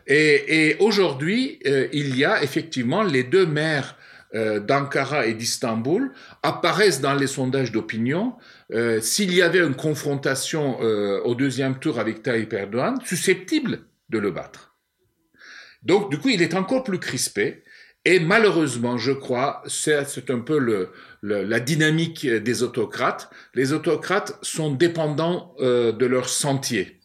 Et, 0.07 0.69
et 0.69 0.77
aujourd'hui, 0.79 1.59
euh, 1.65 1.87
il 1.93 2.17
y 2.17 2.25
a 2.25 2.43
effectivement 2.43 3.03
les 3.03 3.23
deux 3.23 3.45
maires 3.45 3.95
euh, 4.35 4.59
d'Ankara 4.59 5.25
et 5.25 5.33
d'Istanbul 5.33 6.11
apparaissent 6.43 6.99
dans 6.99 7.13
les 7.13 7.27
sondages 7.27 7.71
d'opinion. 7.71 8.35
Euh, 8.73 8.99
S'il 8.99 9.33
y 9.33 9.41
avait 9.41 9.65
une 9.65 9.75
confrontation 9.75 10.79
euh, 10.81 11.21
au 11.23 11.33
deuxième 11.33 11.79
tour 11.79 11.97
avec 11.97 12.23
Tayyip 12.23 12.51
Erdogan, 12.51 12.99
susceptible 13.05 13.79
de 14.09 14.17
le 14.19 14.31
battre. 14.31 14.75
Donc, 15.83 16.11
du 16.11 16.17
coup, 16.17 16.27
il 16.27 16.41
est 16.41 16.55
encore 16.55 16.83
plus 16.83 16.99
crispé. 16.99 17.63
Et 18.09 18.21
malheureusement, 18.21 18.97
je 18.97 19.11
crois, 19.11 19.61
c'est 19.67 20.29
un 20.29 20.39
peu 20.39 20.87
la 21.21 21.59
dynamique 21.59 22.25
des 22.25 22.63
autocrates. 22.63 23.29
Les 23.53 23.73
autocrates 23.73 24.39
sont 24.41 24.73
dépendants 24.73 25.53
euh, 25.59 25.91
de 25.91 26.05
leur 26.05 26.29
sentier, 26.29 27.01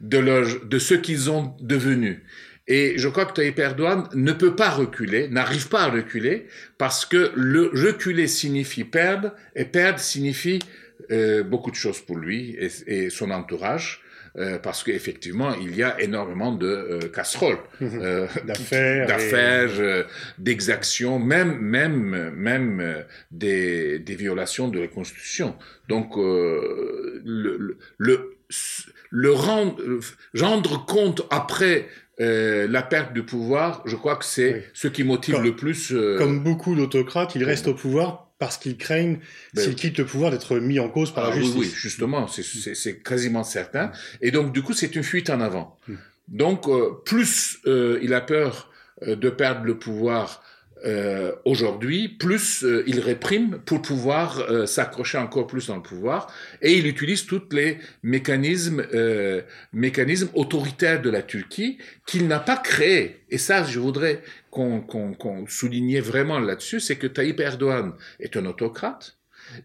de, 0.00 0.78
ce 0.78 0.94
qu'ils 0.94 1.30
ont 1.30 1.54
devenu. 1.60 2.24
Et 2.66 2.94
je 2.96 3.08
crois 3.08 3.26
que 3.26 3.34
Tayyip 3.34 3.58
Erdogan 3.58 4.08
ne 4.14 4.32
peut 4.32 4.56
pas 4.56 4.70
reculer, 4.70 5.28
n'arrive 5.28 5.68
pas 5.68 5.82
à 5.82 5.90
reculer, 5.90 6.46
parce 6.78 7.04
que 7.04 7.30
le 7.34 7.70
reculer 7.74 8.26
signifie 8.26 8.84
perdre, 8.84 9.34
et 9.54 9.66
perdre 9.66 9.98
signifie 9.98 10.60
euh, 11.10 11.42
beaucoup 11.42 11.70
de 11.70 11.76
choses 11.76 12.00
pour 12.00 12.16
lui 12.16 12.56
et 12.86 13.10
son 13.10 13.30
entourage. 13.32 14.02
Euh, 14.36 14.58
parce 14.58 14.84
qu'effectivement, 14.84 15.54
il 15.54 15.74
y 15.74 15.82
a 15.82 16.00
énormément 16.00 16.52
de 16.52 16.66
euh, 16.66 17.00
casseroles, 17.08 17.58
euh, 17.82 18.26
d'affaires, 18.44 19.06
d'affaires, 19.06 20.06
d'exactions, 20.38 21.18
même, 21.18 21.58
même, 21.58 22.30
même 22.34 23.04
des, 23.30 23.98
des, 23.98 24.14
violations 24.14 24.68
de 24.68 24.80
la 24.80 24.88
Constitution. 24.88 25.56
Donc, 25.88 26.16
le, 26.16 27.78
le, 27.96 28.36
le 29.10 29.32
rendre, 29.32 29.82
rendre 30.36 30.84
compte 30.84 31.22
après 31.30 31.86
la 32.18 32.82
perte 32.82 33.12
du 33.12 33.22
pouvoir, 33.22 33.82
je 33.86 33.96
crois 33.96 34.16
que 34.16 34.24
c'est 34.24 34.64
ce 34.74 34.88
qui 34.88 35.04
motive 35.04 35.40
le 35.40 35.56
plus. 35.56 35.94
Comme 36.18 36.42
beaucoup 36.42 36.74
d'autocrates, 36.74 37.34
ils 37.34 37.44
restent 37.44 37.68
au 37.68 37.74
pouvoir 37.74 38.27
parce 38.38 38.56
qu'ils 38.56 38.76
craignent, 38.76 39.18
ben, 39.54 39.64
s'ils 39.64 39.74
quittent 39.74 39.98
le 39.98 40.06
pouvoir, 40.06 40.30
d'être 40.30 40.58
mis 40.58 40.78
en 40.78 40.88
cause 40.88 41.12
par 41.12 41.28
la 41.28 41.36
justice. 41.36 41.54
Ah 41.54 41.58
oui, 41.58 41.66
oui, 41.66 41.74
justement, 41.74 42.26
c'est 42.28 43.02
quasiment 43.02 43.44
certain. 43.44 43.90
Et 44.20 44.30
donc, 44.30 44.52
du 44.52 44.62
coup, 44.62 44.72
c'est 44.72 44.94
une 44.94 45.02
fuite 45.02 45.30
en 45.30 45.40
avant. 45.40 45.76
Hmm. 45.88 45.94
Donc, 46.28 46.68
euh, 46.68 46.92
plus 47.04 47.58
euh, 47.66 47.98
il 48.02 48.14
a 48.14 48.20
peur 48.20 48.70
euh, 49.02 49.16
de 49.16 49.30
perdre 49.30 49.64
le 49.64 49.78
pouvoir 49.78 50.42
euh, 50.84 51.32
aujourd'hui, 51.44 52.08
plus 52.08 52.62
euh, 52.62 52.84
il 52.86 53.00
réprime 53.00 53.58
pour 53.64 53.82
pouvoir 53.82 54.38
euh, 54.38 54.66
s'accrocher 54.66 55.18
encore 55.18 55.46
plus 55.46 55.66
dans 55.66 55.76
le 55.76 55.82
pouvoir, 55.82 56.32
et 56.62 56.72
il 56.74 56.86
utilise 56.86 57.26
tous 57.26 57.42
les 57.52 57.78
mécanismes, 58.02 58.86
mécanismes 59.72 60.28
autoritaires 60.34 61.02
de 61.02 61.10
la 61.10 61.22
Turquie 61.22 61.78
qu'il 62.06 62.28
n'a 62.28 62.40
pas 62.40 62.56
créés. 62.56 63.20
Et 63.30 63.38
ça, 63.38 63.64
je 63.64 63.78
voudrais 63.80 64.22
qu'on 64.50 64.80
qu 64.80 65.28
souligne 65.50 66.00
vraiment 66.00 66.38
là-dessus, 66.38 66.80
c'est 66.80 66.96
que 66.96 67.06
Tayyip 67.06 67.40
Erdogan 67.40 67.92
est 68.20 68.36
un 68.36 68.46
autocrate. 68.46 69.16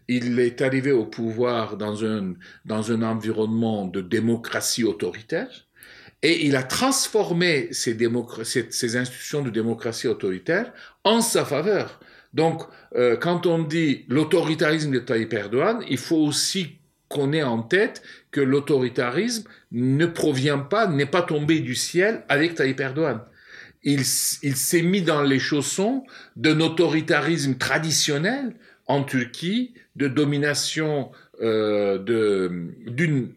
Il 0.08 0.38
est 0.40 0.62
arrivé 0.62 0.92
au 0.92 1.04
pouvoir 1.04 1.76
dans 1.76 2.04
un, 2.04 2.34
dans 2.64 2.90
un 2.90 3.02
environnement 3.02 3.86
de 3.86 4.00
démocratie 4.00 4.84
autoritaire 4.84 5.66
et 6.24 6.46
il 6.46 6.56
a 6.56 6.62
transformé 6.62 7.68
ces, 7.70 8.96
institutions 8.96 9.42
de 9.42 9.50
démocratie 9.50 10.08
autoritaire 10.08 10.72
en 11.04 11.20
sa 11.20 11.44
faveur. 11.44 12.00
Donc, 12.32 12.62
euh, 12.96 13.14
quand 13.16 13.46
on 13.46 13.62
dit 13.62 14.06
l'autoritarisme 14.08 14.90
de 14.90 15.00
Tayyip 15.00 15.34
Erdogan, 15.34 15.84
il 15.86 15.98
faut 15.98 16.16
aussi 16.16 16.78
qu'on 17.08 17.34
ait 17.34 17.42
en 17.42 17.62
tête 17.62 18.02
que 18.30 18.40
l'autoritarisme 18.40 19.44
ne 19.70 20.06
provient 20.06 20.58
pas, 20.58 20.86
n'est 20.86 21.04
pas 21.04 21.20
tombé 21.20 21.60
du 21.60 21.74
ciel 21.74 22.24
avec 22.30 22.54
Tayyip 22.54 22.80
Erdogan. 22.80 23.20
Il, 23.82 24.00
il 24.00 24.56
s'est 24.56 24.82
mis 24.82 25.02
dans 25.02 25.22
les 25.22 25.38
chaussons 25.38 26.04
d'un 26.36 26.58
autoritarisme 26.60 27.56
traditionnel 27.56 28.54
en 28.86 29.04
Turquie, 29.04 29.74
de 29.94 30.08
domination 30.08 31.12
euh, 31.42 31.98
d'une 32.86 33.28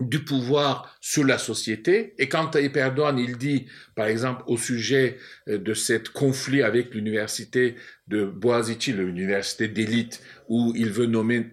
du 0.00 0.24
pouvoir 0.24 0.96
sur 1.00 1.24
la 1.24 1.38
société. 1.38 2.14
Et 2.18 2.28
quand 2.28 2.48
Tayyip 2.48 2.76
Erdogan, 2.76 3.18
il 3.18 3.38
dit, 3.38 3.66
par 3.94 4.06
exemple, 4.06 4.42
au 4.46 4.56
sujet 4.56 5.18
euh, 5.48 5.58
de 5.58 5.72
cet 5.74 6.08
conflit 6.08 6.62
avec 6.62 6.94
l'université 6.94 7.76
de 8.08 8.24
Boğaziçi, 8.24 8.92
l'université 8.92 9.68
d'élite, 9.68 10.20
où 10.48 10.72
il 10.74 10.90
veut 10.90 11.06
nommer 11.06 11.46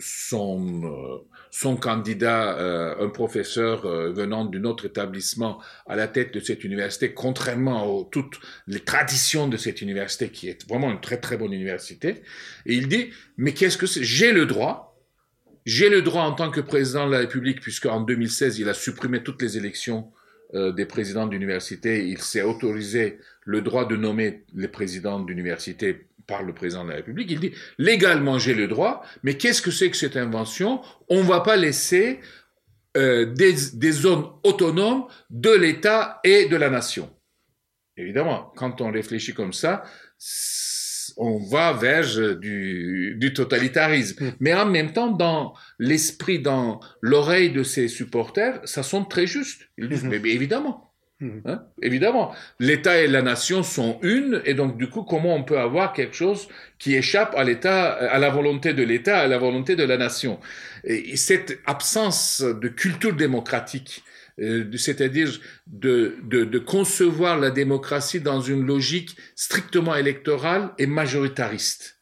son, 0.00 0.84
euh, 0.84 1.18
son 1.50 1.76
candidat, 1.76 2.58
euh, 2.58 3.04
un 3.04 3.10
professeur 3.10 3.82
venant 4.12 4.46
d'un 4.46 4.64
autre 4.64 4.86
établissement 4.86 5.60
à 5.86 5.94
la 5.94 6.08
tête 6.08 6.32
de 6.32 6.40
cette 6.40 6.64
université, 6.64 7.12
contrairement 7.12 8.00
à 8.00 8.08
toutes 8.10 8.40
les 8.66 8.80
traditions 8.80 9.48
de 9.48 9.58
cette 9.58 9.82
université, 9.82 10.30
qui 10.30 10.48
est 10.48 10.66
vraiment 10.66 10.90
une 10.90 11.00
très 11.02 11.18
très 11.18 11.36
bonne 11.36 11.52
université. 11.52 12.22
Et 12.64 12.74
il 12.74 12.88
dit, 12.88 13.10
mais 13.36 13.52
qu'est-ce 13.52 13.76
que 13.76 13.86
c'est? 13.86 14.02
J'ai 14.02 14.32
le 14.32 14.46
droit, 14.46 14.91
j'ai 15.64 15.88
le 15.88 16.02
droit 16.02 16.22
en 16.22 16.32
tant 16.32 16.50
que 16.50 16.60
président 16.60 17.06
de 17.06 17.12
la 17.12 17.18
République, 17.18 17.60
puisqu'en 17.60 18.00
2016, 18.00 18.58
il 18.58 18.68
a 18.68 18.74
supprimé 18.74 19.22
toutes 19.22 19.40
les 19.42 19.56
élections 19.56 20.10
euh, 20.54 20.72
des 20.72 20.84
présidents 20.84 21.26
d'université, 21.26 22.06
il 22.08 22.18
s'est 22.18 22.42
autorisé 22.42 23.18
le 23.44 23.62
droit 23.62 23.86
de 23.86 23.96
nommer 23.96 24.44
les 24.54 24.68
présidents 24.68 25.18
d'université 25.18 26.06
par 26.26 26.42
le 26.42 26.52
président 26.52 26.84
de 26.84 26.90
la 26.90 26.96
République. 26.96 27.30
Il 27.30 27.40
dit, 27.40 27.52
légalement, 27.78 28.38
j'ai 28.38 28.54
le 28.54 28.68
droit, 28.68 29.02
mais 29.22 29.38
qu'est-ce 29.38 29.62
que 29.62 29.70
c'est 29.70 29.90
que 29.90 29.96
cette 29.96 30.16
invention? 30.16 30.82
On 31.08 31.22
ne 31.22 31.28
va 31.28 31.40
pas 31.40 31.56
laisser 31.56 32.20
euh, 32.96 33.24
des 33.24 33.92
zones 33.92 34.26
autonomes 34.44 35.04
de 35.30 35.50
l'État 35.50 36.20
et 36.22 36.46
de 36.46 36.56
la 36.56 36.68
nation. 36.68 37.10
Évidemment, 37.96 38.52
quand 38.56 38.80
on 38.80 38.90
réfléchit 38.90 39.34
comme 39.34 39.52
ça, 39.52 39.84
on 41.16 41.38
va 41.38 41.72
vers 41.72 42.36
du, 42.38 43.16
du 43.18 43.32
totalitarisme. 43.32 44.24
Mm. 44.24 44.32
Mais 44.40 44.54
en 44.54 44.66
même 44.66 44.92
temps, 44.92 45.10
dans 45.10 45.54
l'esprit, 45.78 46.38
dans 46.38 46.80
l'oreille 47.00 47.50
de 47.50 47.62
ses 47.62 47.88
supporters, 47.88 48.60
ça 48.64 48.82
sonne 48.82 49.08
très 49.08 49.26
juste. 49.26 49.68
Ils 49.78 49.88
disent, 49.88 50.04
mm-hmm. 50.04 50.20
mais, 50.22 50.30
évidemment. 50.30 50.91
Mm-hmm. 51.22 51.40
Hein, 51.44 51.62
évidemment, 51.80 52.34
l'État 52.58 53.00
et 53.00 53.06
la 53.06 53.22
nation 53.22 53.62
sont 53.62 54.00
une, 54.02 54.42
et 54.44 54.54
donc 54.54 54.76
du 54.76 54.88
coup, 54.88 55.02
comment 55.04 55.36
on 55.36 55.44
peut 55.44 55.58
avoir 55.58 55.92
quelque 55.92 56.16
chose 56.16 56.48
qui 56.78 56.94
échappe 56.96 57.34
à 57.36 57.44
l'État, 57.44 57.92
à 57.92 58.18
la 58.18 58.28
volonté 58.28 58.74
de 58.74 58.82
l'État, 58.82 59.20
à 59.20 59.28
la 59.28 59.38
volonté 59.38 59.76
de 59.76 59.84
la 59.84 59.96
nation? 59.96 60.40
Et 60.84 61.16
cette 61.16 61.60
absence 61.64 62.42
de 62.42 62.68
culture 62.68 63.14
démocratique 63.14 64.02
euh, 64.40 64.64
c'est-à-dire 64.78 65.28
de, 65.66 66.16
de, 66.22 66.44
de, 66.44 66.58
concevoir 66.58 67.38
la 67.38 67.50
démocratie 67.50 68.18
dans 68.18 68.40
une 68.40 68.66
logique 68.66 69.14
strictement 69.36 69.94
électorale 69.94 70.70
et 70.78 70.86
majoritariste. 70.86 72.00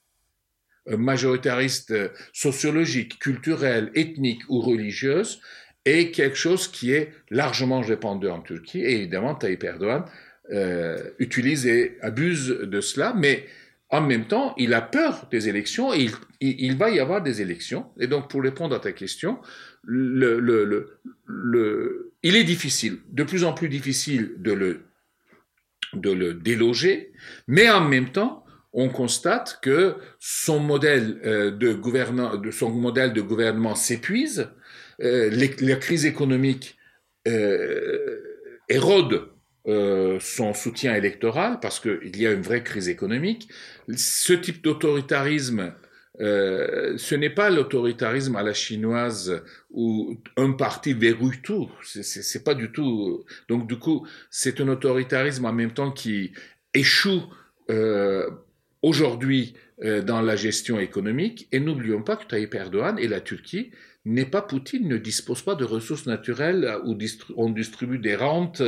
Majoritariste 0.86 1.90
euh, 1.90 2.08
sociologique, 2.32 3.18
culturelle, 3.18 3.90
ethnique 3.96 4.42
ou 4.48 4.60
religieuse, 4.60 5.40
est 5.84 6.10
quelque 6.10 6.36
chose 6.36 6.68
qui 6.68 6.92
est 6.92 7.12
largement 7.30 7.80
répandu 7.80 8.28
en 8.28 8.40
Turquie. 8.40 8.80
Et 8.80 8.98
évidemment, 8.98 9.34
Tayyip 9.34 9.64
Erdogan 9.64 10.04
euh, 10.52 10.98
utilise 11.18 11.66
et 11.66 11.96
abuse 12.02 12.48
de 12.48 12.80
cela, 12.80 13.14
mais 13.16 13.46
en 13.88 14.00
même 14.00 14.26
temps, 14.26 14.54
il 14.56 14.72
a 14.74 14.80
peur 14.80 15.26
des 15.30 15.48
élections 15.48 15.92
et 15.92 16.08
il, 16.40 16.76
va 16.76 16.90
y 16.90 17.00
avoir 17.00 17.22
des 17.22 17.42
élections. 17.42 17.86
Et 17.98 18.06
donc, 18.06 18.30
pour 18.30 18.42
répondre 18.42 18.74
à 18.74 18.78
ta 18.78 18.92
question, 18.92 19.38
il 19.88 20.36
est 22.22 22.44
difficile, 22.44 22.98
de 23.10 23.24
plus 23.24 23.42
en 23.42 23.52
plus 23.52 23.68
difficile 23.68 24.34
de 24.38 24.52
le 24.52 24.80
de 25.92 26.12
le 26.12 26.34
déloger, 26.34 27.12
mais 27.48 27.68
en 27.68 27.80
même 27.80 28.10
temps, 28.10 28.44
on 28.72 28.88
constate 28.88 29.58
que 29.60 29.96
son 30.20 30.60
modèle 30.60 31.20
euh, 31.24 31.50
de, 31.50 31.72
de 32.36 32.50
son 32.52 32.70
modèle 32.70 33.12
de 33.12 33.20
gouvernement 33.20 33.74
s'épuise, 33.74 34.50
euh, 35.02 35.30
la 35.60 35.76
crise 35.76 36.04
économique 36.04 36.76
euh, 37.26 38.20
érode 38.68 39.28
euh, 39.66 40.18
son 40.20 40.52
soutien 40.52 40.94
électoral 40.94 41.58
parce 41.60 41.80
qu'il 41.80 42.16
y 42.16 42.26
a 42.26 42.32
une 42.32 42.42
vraie 42.42 42.62
crise 42.62 42.88
économique. 42.88 43.48
Ce 43.94 44.32
type 44.32 44.62
d'autoritarisme, 44.62 45.72
ce 46.18 47.14
n'est 47.14 47.30
pas 47.30 47.48
l'autoritarisme 47.48 48.36
à 48.36 48.42
la 48.42 48.52
chinoise 48.52 49.42
où 49.70 50.18
un 50.36 50.52
parti 50.52 50.92
verrouille 50.92 51.40
tout. 51.42 51.70
C'est 51.82 52.44
pas 52.44 52.54
du 52.54 52.70
tout. 52.72 53.24
Donc 53.48 53.66
du 53.66 53.78
coup, 53.78 54.06
c'est 54.28 54.60
un 54.60 54.68
autoritarisme 54.68 55.46
en 55.46 55.52
même 55.52 55.72
temps 55.72 55.92
qui 55.92 56.32
échoue 56.74 57.22
aujourd'hui 58.82 59.54
dans 59.78 60.20
la 60.20 60.36
gestion 60.36 60.78
économique. 60.78 61.48
Et 61.52 61.60
n'oublions 61.60 62.02
pas 62.02 62.16
que 62.16 62.26
Tayyip 62.26 62.54
Erdogan 62.54 62.98
et 62.98 63.08
la 63.08 63.22
Turquie 63.22 63.70
n'est 64.04 64.24
pas 64.24 64.42
Poutine, 64.42 64.88
ne 64.88 64.96
dispose 64.96 65.42
pas 65.42 65.54
de 65.54 65.64
ressources 65.64 66.06
naturelles 66.06 66.76
où 66.84 66.96
on 67.36 67.50
distribue 67.50 67.98
des 67.98 68.16
rentes 68.16 68.62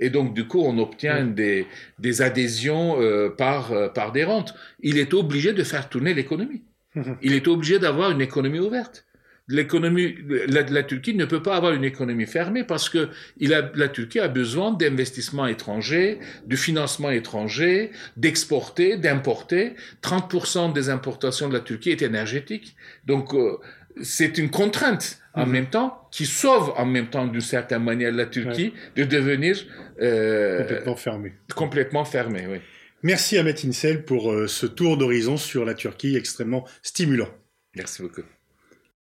et 0.00 0.08
donc 0.08 0.34
du 0.34 0.46
coup 0.46 0.60
on 0.60 0.78
obtient 0.78 1.26
des, 1.26 1.66
des 1.98 2.22
adhésions 2.22 3.00
euh, 3.00 3.28
par, 3.28 3.72
euh, 3.72 3.88
par 3.88 4.12
des 4.12 4.24
rentes. 4.24 4.54
Il 4.80 4.98
est 4.98 5.12
obligé 5.12 5.52
de 5.52 5.62
faire 5.62 5.88
tourner 5.88 6.14
l'économie. 6.14 6.62
Il 7.22 7.34
est 7.34 7.48
obligé 7.48 7.78
d'avoir 7.78 8.10
une 8.10 8.22
économie 8.22 8.60
ouverte. 8.60 9.04
L'économie, 9.50 10.14
la, 10.46 10.60
la, 10.62 10.82
Turquie 10.82 11.14
ne 11.14 11.24
peut 11.24 11.42
pas 11.42 11.56
avoir 11.56 11.72
une 11.72 11.84
économie 11.84 12.26
fermée 12.26 12.64
parce 12.64 12.90
que 12.90 13.08
il 13.38 13.54
a, 13.54 13.70
la 13.74 13.88
Turquie 13.88 14.20
a 14.20 14.28
besoin 14.28 14.72
d'investissements 14.72 15.46
étrangers, 15.46 16.18
de 16.46 16.54
financement 16.54 17.10
étranger, 17.10 17.90
d'exporter, 18.18 18.98
d'importer. 18.98 19.74
30% 20.02 20.74
des 20.74 20.90
importations 20.90 21.48
de 21.48 21.54
la 21.54 21.60
Turquie 21.60 21.88
est 21.88 22.02
énergétique. 22.02 22.76
Donc, 23.06 23.32
euh, 23.32 23.56
c'est 24.02 24.38
une 24.38 24.50
contrainte 24.50 25.18
en 25.34 25.46
mhm. 25.46 25.52
même 25.52 25.66
temps 25.66 26.08
qui 26.10 26.26
sauve 26.26 26.72
en 26.76 26.86
même 26.86 27.08
temps 27.08 27.26
d'une 27.26 27.40
certaine 27.40 27.82
manière 27.84 28.12
la 28.12 28.26
Turquie 28.26 28.72
de 28.96 29.04
devenir 29.04 29.56
euh, 30.00 30.58
complètement 30.58 30.96
fermée. 30.96 31.32
Complètement 31.54 32.04
fermée, 32.04 32.46
oui. 32.48 32.58
Merci 33.02 33.38
Ahmet 33.38 33.54
Insel 33.64 34.04
pour 34.04 34.32
euh, 34.32 34.48
ce 34.48 34.66
tour 34.66 34.96
d'horizon 34.96 35.36
sur 35.36 35.64
la 35.64 35.74
Turquie 35.74 36.16
extrêmement 36.16 36.66
stimulant. 36.82 37.28
Merci 37.76 38.02
beaucoup. 38.02 38.22